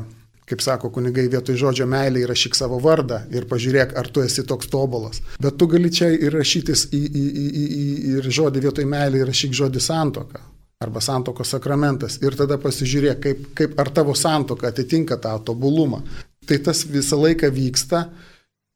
kaip 0.48 0.62
sako 0.64 0.89
kunigai, 0.95 1.28
vietoj 1.32 1.58
žodžio 1.60 1.88
meilė 1.91 2.24
įrašyk 2.24 2.56
savo 2.56 2.80
vardą 2.84 3.20
ir 3.36 3.48
pažiūrėk, 3.50 3.95
ar 4.00 4.08
tu 4.08 4.24
esi 4.24 4.45
toks 4.48 4.70
tobulas. 4.72 5.20
Bet 5.43 5.58
tu 5.60 5.68
gali 5.68 5.91
čia 5.91 6.08
įrašytis 6.16 6.88
į, 6.95 7.02
į, 7.04 7.24
į, 7.24 7.48
į, 7.48 7.66
į, 7.66 7.88
ir 8.14 8.30
žodį 8.39 8.64
vietoj 8.68 8.88
meilė 8.88 9.26
įrašyk 9.26 9.58
žodį 9.58 9.84
santoka 9.84 10.43
arba 10.80 11.02
santokos 11.02 11.50
sakramentas 11.56 12.20
ir 12.22 12.36
tada 12.38 12.60
pasižiūrėk, 12.62 13.20
kaip, 13.22 13.45
kaip 13.58 13.80
ar 13.82 13.89
tavo 13.93 14.14
santoka 14.16 14.70
atitinka 14.70 15.18
tą 15.22 15.34
tobulumą. 15.50 16.04
Tai 16.48 16.60
tas 16.64 16.84
visą 16.88 17.18
laiką 17.20 17.50
vyksta 17.52 18.04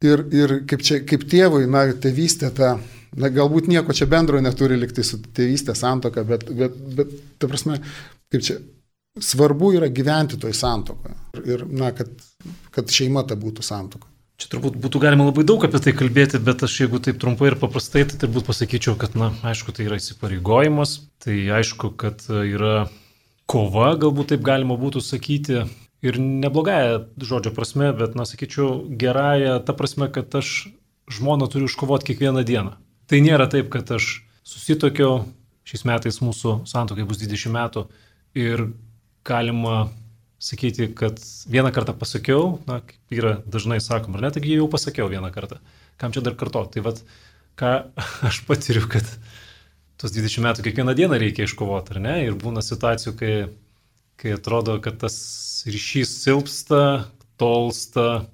ir, 0.04 0.26
ir 0.34 0.56
kaip, 0.68 0.82
čia, 0.84 1.00
kaip 1.08 1.28
tėvui, 1.30 1.68
na, 1.72 1.86
tėvystė 1.94 2.50
ta, 2.58 2.74
na, 3.16 3.30
galbūt 3.32 3.70
nieko 3.72 3.94
čia 3.96 4.10
bendro 4.12 4.42
neturi 4.42 4.80
likti 4.82 5.06
su 5.08 5.22
tėvystė 5.22 5.78
santoka, 5.78 6.26
bet, 6.28 6.50
bet, 6.50 6.76
bet, 6.98 7.14
ta 7.40 7.48
prasme, 7.52 7.78
kaip 8.34 8.48
čia, 8.48 8.58
svarbu 9.20 9.74
yra 9.76 9.90
gyventi 9.92 10.40
toj 10.40 10.54
santokoje 10.56 11.16
ir, 11.46 11.66
na, 11.68 11.92
kad, 11.96 12.12
kad 12.72 12.92
šeima 12.92 13.26
ta 13.28 13.36
būtų 13.40 13.66
santoka. 13.66 14.08
Čia 14.42 14.56
turbūt 14.56 14.80
būtų 14.82 15.02
galima 15.04 15.28
labai 15.28 15.44
daug 15.46 15.62
apie 15.68 15.80
tai 15.84 15.94
kalbėti, 15.94 16.40
bet 16.42 16.64
aš 16.66 16.80
jeigu 16.84 16.98
taip 17.04 17.20
trumpai 17.22 17.52
ir 17.52 17.60
paprastai, 17.62 18.08
tai 18.10 18.18
turbūt 18.24 18.48
pasakyčiau, 18.48 18.96
kad, 18.98 19.14
na, 19.20 19.30
aišku, 19.46 19.76
tai 19.76 19.86
yra 19.86 20.00
įsipareigojimas, 20.02 20.96
tai 21.22 21.36
aišku, 21.60 21.92
kad 21.94 22.26
yra 22.32 22.88
kova, 23.52 23.92
galbūt 24.02 24.34
taip 24.34 24.46
galima 24.48 24.80
būtų 24.82 25.04
sakyti, 25.06 25.62
ir 26.02 26.18
neblogąją 26.18 27.04
žodžio 27.22 27.54
prasme, 27.54 27.92
bet, 27.94 28.18
na, 28.18 28.26
sakyčiau, 28.26 28.88
gerąją 28.90 29.60
ta 29.68 29.78
prasme, 29.78 30.10
kad 30.10 30.34
aš 30.42 30.72
žmoną 31.12 31.52
turiu 31.52 31.70
iškovoti 31.70 32.10
kiekvieną 32.10 32.42
dieną. 32.48 32.74
Tai 33.12 33.20
nėra 33.22 33.46
taip, 33.52 33.70
kad 33.74 33.92
aš 33.94 34.24
susitokiau, 34.48 35.28
šiais 35.68 35.86
metais 35.86 36.18
mūsų 36.24 36.64
santokai 36.66 37.06
bus 37.06 37.22
20 37.22 37.54
metų 37.54 37.86
ir 38.40 38.72
galima 39.28 39.90
sakyti, 40.42 40.88
kad 40.98 41.20
vieną 41.50 41.72
kartą 41.72 41.94
pasakiau, 41.94 42.58
na, 42.66 42.80
kaip 42.82 43.14
yra 43.14 43.36
dažnai 43.46 43.78
sakoma, 43.84 44.18
ar 44.18 44.26
ne, 44.26 44.32
taigi 44.34 44.58
jau 44.58 44.68
pasakiau 44.72 45.10
vieną 45.12 45.30
kartą. 45.34 45.60
Kam 46.02 46.14
čia 46.16 46.24
dar 46.26 46.34
karto? 46.40 46.64
Tai 46.66 46.82
vad, 46.88 47.04
ką 47.62 47.74
aš 48.30 48.42
patiriu, 48.48 48.88
kad 48.90 49.06
tos 50.02 50.16
20 50.16 50.42
metų 50.48 50.66
kiekvieną 50.66 50.96
dieną 50.98 51.20
reikia 51.22 51.46
iškovoti, 51.46 51.94
ar 51.94 52.02
ne? 52.02 52.16
Ir 52.26 52.38
būna 52.42 52.64
situacijų, 52.66 53.14
kai, 53.20 53.34
kai 54.18 54.34
atrodo, 54.38 54.80
kad 54.82 54.98
tas 55.04 55.18
ryšys 55.70 56.16
silpsta, 56.24 56.82
tolsta, 57.38 58.26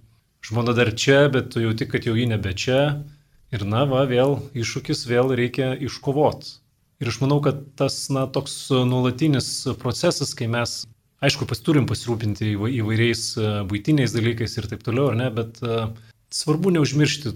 žmona 0.47 0.75
dar 0.77 0.93
čia, 0.95 1.25
bet 1.33 1.51
tu 1.51 1.63
jauti, 1.65 1.89
kad 1.91 2.07
jau 2.07 2.15
ji 2.15 2.29
nebe 2.31 2.55
čia. 2.55 3.03
Ir 3.51 3.67
na, 3.67 3.83
va, 3.87 4.05
vėl 4.07 4.39
iššūkis, 4.55 5.05
vėl 5.11 5.35
reikia 5.35 5.73
iškovoti. 5.75 6.55
Ir 7.01 7.11
aš 7.11 7.19
manau, 7.21 7.37
kad 7.45 7.59
tas, 7.77 8.07
na, 8.09 8.25
toks 8.25 8.67
nuolatinis 8.71 9.49
procesas, 9.81 10.33
kai 10.37 10.49
mes 10.49 10.81
Aišku, 11.17 11.47
pas 11.49 11.57
turim 11.65 11.87
pasirūpinti 11.89 12.51
įvairiais 12.53 13.21
e, 13.41 13.45
būtiniais 13.65 14.13
dalykais 14.13 14.53
ir 14.59 14.67
taip 14.69 14.83
toliau, 14.85 15.07
ar 15.09 15.15
ne, 15.17 15.31
bet 15.33 15.57
uh, 15.65 15.87
svarbu 16.29 16.75
neužmiršti 16.75 17.31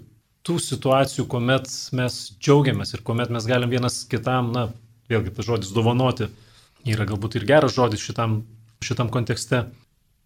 tų 0.46 0.58
situacijų, 0.62 1.26
kuomet 1.30 1.66
mes 1.98 2.18
džiaugiamės 2.38 2.94
ir 2.94 3.02
kuomet 3.08 3.34
mes 3.34 3.48
galim 3.50 3.74
vienas 3.74 4.04
kitam, 4.12 4.52
na, 4.54 4.68
vėlgi 5.10 5.34
tas 5.34 5.50
žodis 5.50 5.74
dovanoti, 5.74 6.30
yra 6.86 7.10
galbūt 7.10 7.40
ir 7.40 7.48
geras 7.50 7.74
žodis 7.74 8.06
šitam, 8.06 8.44
šitam 8.86 9.10
kontekste, 9.14 9.64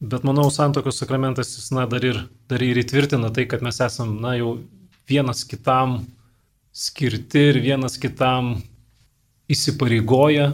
bet 0.03 0.27
manau, 0.27 0.49
santokos 0.51 0.99
sakramentas 0.99 1.55
jis, 1.55 1.71
na, 1.75 1.87
dar 1.87 2.03
ir, 2.03 2.25
dar 2.51 2.63
ir 2.63 2.83
įtvirtina 2.83 3.31
tai, 3.31 3.47
kad 3.47 3.63
mes 3.63 3.79
esam, 3.87 4.17
na, 4.19 4.35
jau 4.35 4.57
vienas 5.07 5.47
kitam 5.47 6.01
skirti 6.75 7.51
ir 7.53 7.63
vienas 7.63 7.95
kitam 8.03 8.57
įsipareigoja 9.51 10.51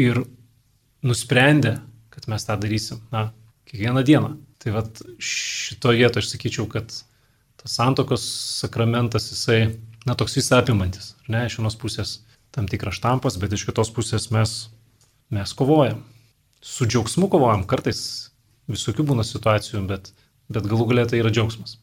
ir 0.00 0.22
nusprendę 1.04 1.78
kad 2.20 2.28
mes 2.28 2.44
tą 2.44 2.56
darysim, 2.60 2.98
na, 3.10 3.30
kiekvieną 3.64 4.02
dieną. 4.02 4.36
Tai 4.58 4.72
vad 4.72 4.98
šito 5.18 5.94
vieto 5.96 6.20
aš 6.20 6.28
sakyčiau, 6.34 6.66
kad 6.68 6.90
tas 7.56 7.76
santokos 7.76 8.24
sakramentas, 8.60 9.30
jisai, 9.32 9.78
na, 10.04 10.14
toks 10.14 10.36
visą 10.36 10.58
apimantis, 10.60 11.14
ar 11.22 11.32
ne, 11.32 11.44
iš 11.48 11.56
vienos 11.60 11.78
pusės 11.80 12.18
tam 12.52 12.68
tikras 12.68 12.98
štampas, 12.98 13.38
bet 13.40 13.54
iš 13.56 13.64
kitos 13.68 13.92
pusės 13.94 14.28
mes, 14.34 14.68
mes 15.32 15.54
kovojam. 15.56 16.02
Su 16.60 16.84
džiaugsmu 16.84 17.30
kovojam, 17.32 17.64
kartais 17.64 18.02
visokių 18.68 19.06
būna 19.12 19.24
situacijų, 19.24 19.86
bet, 19.88 20.12
bet 20.52 20.68
galų 20.68 20.90
galia 20.90 21.06
tai 21.08 21.22
yra 21.22 21.32
džiaugsmas. 21.32 21.78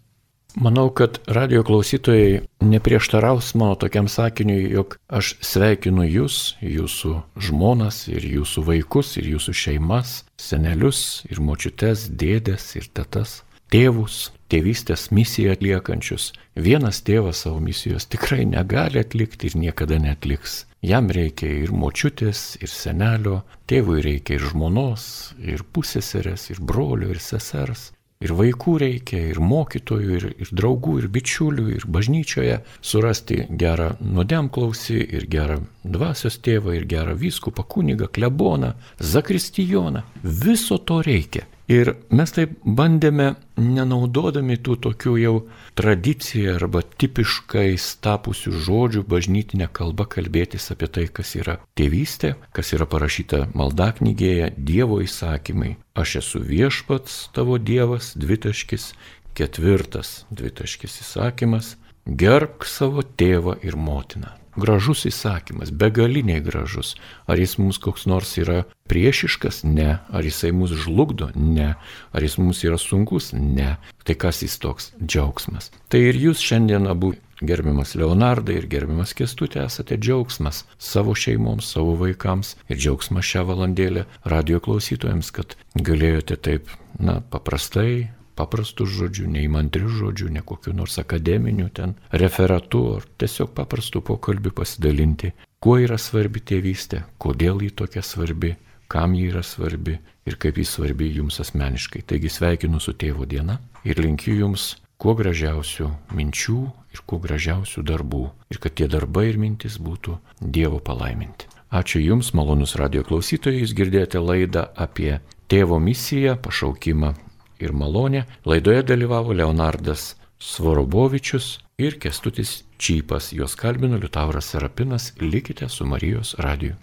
Manau, 0.57 0.89
kad 0.89 1.19
radio 1.27 1.61
klausytojai 1.63 2.41
neprieštaraus 2.65 3.51
mano 3.55 3.75
tokiam 3.75 4.07
sakiniui, 4.09 4.71
jog 4.73 4.95
aš 5.07 5.35
sveikinu 5.45 6.01
jūs, 6.09 6.37
jūsų 6.65 7.11
žmonas 7.45 7.99
ir 8.09 8.25
jūsų 8.25 8.63
vaikus 8.65 9.11
ir 9.21 9.27
jūsų 9.35 9.53
šeimas, 9.53 10.13
senelius 10.41 11.01
ir 11.29 11.43
močiutes, 11.45 12.07
dėdės 12.09 12.65
ir 12.79 12.87
tetas, 12.89 13.43
tėvus, 13.69 14.31
tėvystės 14.49 15.11
misiją 15.13 15.53
atliekančius. 15.53 16.31
Vienas 16.55 17.03
tėvas 17.05 17.43
savo 17.45 17.59
misijos 17.61 18.09
tikrai 18.09 18.47
negali 18.49 19.03
atlikti 19.03 19.51
ir 19.51 19.59
niekada 19.61 19.99
netliks. 20.01 20.63
Jam 20.81 21.11
reikia 21.13 21.51
ir 21.67 21.69
močiutės, 21.69 22.55
ir 22.65 22.73
senelio, 22.73 23.43
tėvui 23.69 24.01
reikia 24.01 24.39
ir 24.39 24.49
žmonos, 24.55 25.05
ir 25.37 25.61
pusėserės, 25.69 26.49
ir 26.49 26.65
brolio, 26.65 27.13
ir 27.13 27.21
sesers. 27.21 27.91
Ir 28.17 28.31
vaikų 28.33 28.77
reikia, 28.81 29.19
ir 29.29 29.37
mokytojų, 29.37 30.13
ir, 30.17 30.23
ir 30.41 30.51
draugų, 30.57 30.95
ir 31.03 31.09
bičiulių, 31.13 31.67
ir 31.75 31.83
bažnyčioje 31.85 32.55
surasti 32.81 33.43
gerą 33.61 33.91
nuodemklausį, 34.01 34.97
ir 35.19 35.27
gerą 35.29 35.59
dvasios 35.85 36.39
tėvą, 36.41 36.73
ir 36.79 36.87
gerą 36.89 37.13
vyskupą, 37.19 37.67
kunigą, 37.75 38.09
kleboną, 38.09 38.73
zakristijoną. 38.97 40.01
Viso 40.23 40.79
to 40.81 41.03
reikia. 41.05 41.45
Ir 41.67 41.89
mes 42.15 42.31
taip 42.31 42.53
bandėme, 42.63 43.33
nenaudodami 43.59 44.55
tų 44.63 44.77
tokių 44.85 45.15
jau 45.19 45.33
tradicijų 45.75 46.53
arba 46.55 46.79
tipiškais 47.03 47.87
tapusių 48.05 48.53
žodžių 48.67 49.03
bažnytinę 49.11 49.67
kalbą 49.75 50.05
kalbėtis 50.15 50.69
apie 50.71 50.87
tai, 50.87 51.05
kas 51.11 51.35
yra 51.35 51.57
tėvystė, 51.75 52.37
kas 52.55 52.71
yra 52.77 52.87
parašyta 52.87 53.49
maldaknygėje, 53.51 54.53
Dievo 54.55 55.01
įsakymai. 55.03 55.75
Aš 55.91 56.21
esu 56.21 56.43
viešpats 56.47 57.19
tavo 57.35 57.59
Dievas, 57.59 58.13
dvitaškis, 58.15 58.93
ketvirtas 59.35 60.23
dvitaškis 60.31 61.01
įsakymas, 61.03 61.75
gerbk 62.07 62.63
savo 62.63 63.03
tėvą 63.03 63.59
ir 63.67 63.75
motiną 63.75 64.37
gražus 64.57 65.05
įsakymas, 65.09 65.71
begaliniai 65.71 66.41
gražus. 66.43 66.95
Ar 67.29 67.39
jis 67.39 67.57
mums 67.61 67.79
koks 67.81 68.07
nors 68.09 68.33
yra 68.41 68.63
priešiškas? 68.89 69.63
Ne. 69.67 69.99
Ar 70.09 70.25
jisai 70.25 70.51
mus 70.55 70.73
žlugdo? 70.73 71.29
Ne. 71.35 71.75
Ar 72.11 72.25
jis 72.25 72.37
mums 72.41 72.63
yra 72.65 72.79
sunkus? 72.81 73.31
Ne. 73.33 73.77
Tai 74.03 74.17
kas 74.17 74.41
jis 74.43 74.57
toks? 74.63 74.91
Džiaugsmas. 75.03 75.71
Tai 75.91 76.01
ir 76.09 76.19
jūs 76.19 76.43
šiandien 76.43 76.89
abu, 76.89 77.13
gerbiamas 77.41 77.93
Leonardai 77.95 78.57
ir 78.57 78.67
gerbiamas 78.71 79.13
Kestutė, 79.17 79.61
esate 79.67 79.97
džiaugsmas 80.01 80.63
savo 80.81 81.13
šeimoms, 81.15 81.69
savo 81.75 81.93
vaikams 82.01 82.55
ir 82.67 82.81
džiaugsmas 82.81 83.27
šią 83.29 83.45
valandėlę 83.51 84.07
radio 84.25 84.61
klausytojams, 84.63 85.31
kad 85.35 85.57
galėjote 85.77 86.39
taip, 86.41 86.71
na, 86.97 87.19
paprastai 87.21 88.16
paprastų 88.37 88.87
žodžių, 88.93 89.25
neįmantrių 89.33 89.89
žodžių, 89.99 90.29
ne 90.37 90.43
kokiu 90.45 90.73
nors 90.77 90.97
akademiniu 91.01 91.67
ten 91.73 91.95
referatu, 92.23 92.83
ar 92.97 93.07
tiesiog 93.21 93.53
paprastų 93.57 94.03
pokalbių 94.11 94.53
pasidalinti, 94.61 95.33
kuo 95.59 95.77
yra 95.81 95.97
svarbi 96.01 96.43
tėvystė, 96.45 97.03
kodėl 97.21 97.63
ji 97.65 97.73
tokia 97.81 98.05
svarbi, 98.05 98.55
kam 98.87 99.15
ji 99.17 99.27
yra 99.31 99.43
svarbi 99.43 99.97
ir 100.27 100.39
kaip 100.39 100.59
ji 100.59 100.65
svarbi 100.67 101.09
jums 101.17 101.41
asmeniškai. 101.43 102.05
Taigi 102.07 102.31
sveikinu 102.31 102.79
su 102.83 102.93
tėvo 102.93 103.27
diena 103.27 103.59
ir 103.87 103.99
linkiu 104.03 104.37
jums 104.37 104.75
kuo 105.01 105.13
gražiausių 105.17 105.89
minčių 106.17 106.61
ir 106.93 107.03
kuo 107.05 107.19
gražiausių 107.23 107.83
darbų 107.85 108.23
ir 108.53 108.61
kad 108.63 108.77
tie 108.79 108.87
darbai 108.91 109.27
ir 109.31 109.37
mintis 109.41 109.77
būtų 109.81 110.17
Dievo 110.41 110.79
palaiminti. 110.79 111.49
Ačiū 111.67 111.99
Jums, 111.99 112.31
malonus 112.31 112.77
radio 112.79 113.01
klausytojai, 113.03 113.59
jūs 113.59 113.73
girdėjote 113.75 114.21
laidą 114.23 114.61
apie 114.79 115.17
tėvo 115.51 115.81
misiją, 115.83 116.37
pašaukimą 116.39 117.11
ir 117.59 117.73
malonė. 117.73 118.25
Laidoje 118.45 118.83
dalyvavo 118.83 119.33
Leonardas 119.33 120.15
Svorobovičius 120.39 121.59
ir 121.77 121.99
Kestutis 121.99 122.63
Čypas. 122.77 123.31
Juos 123.33 123.55
kalbino 123.55 123.97
Liutauras 123.97 124.53
Serapinas. 124.53 125.13
Likite 125.21 125.69
su 125.69 125.85
Marijos 125.85 126.35
radiju. 126.37 126.75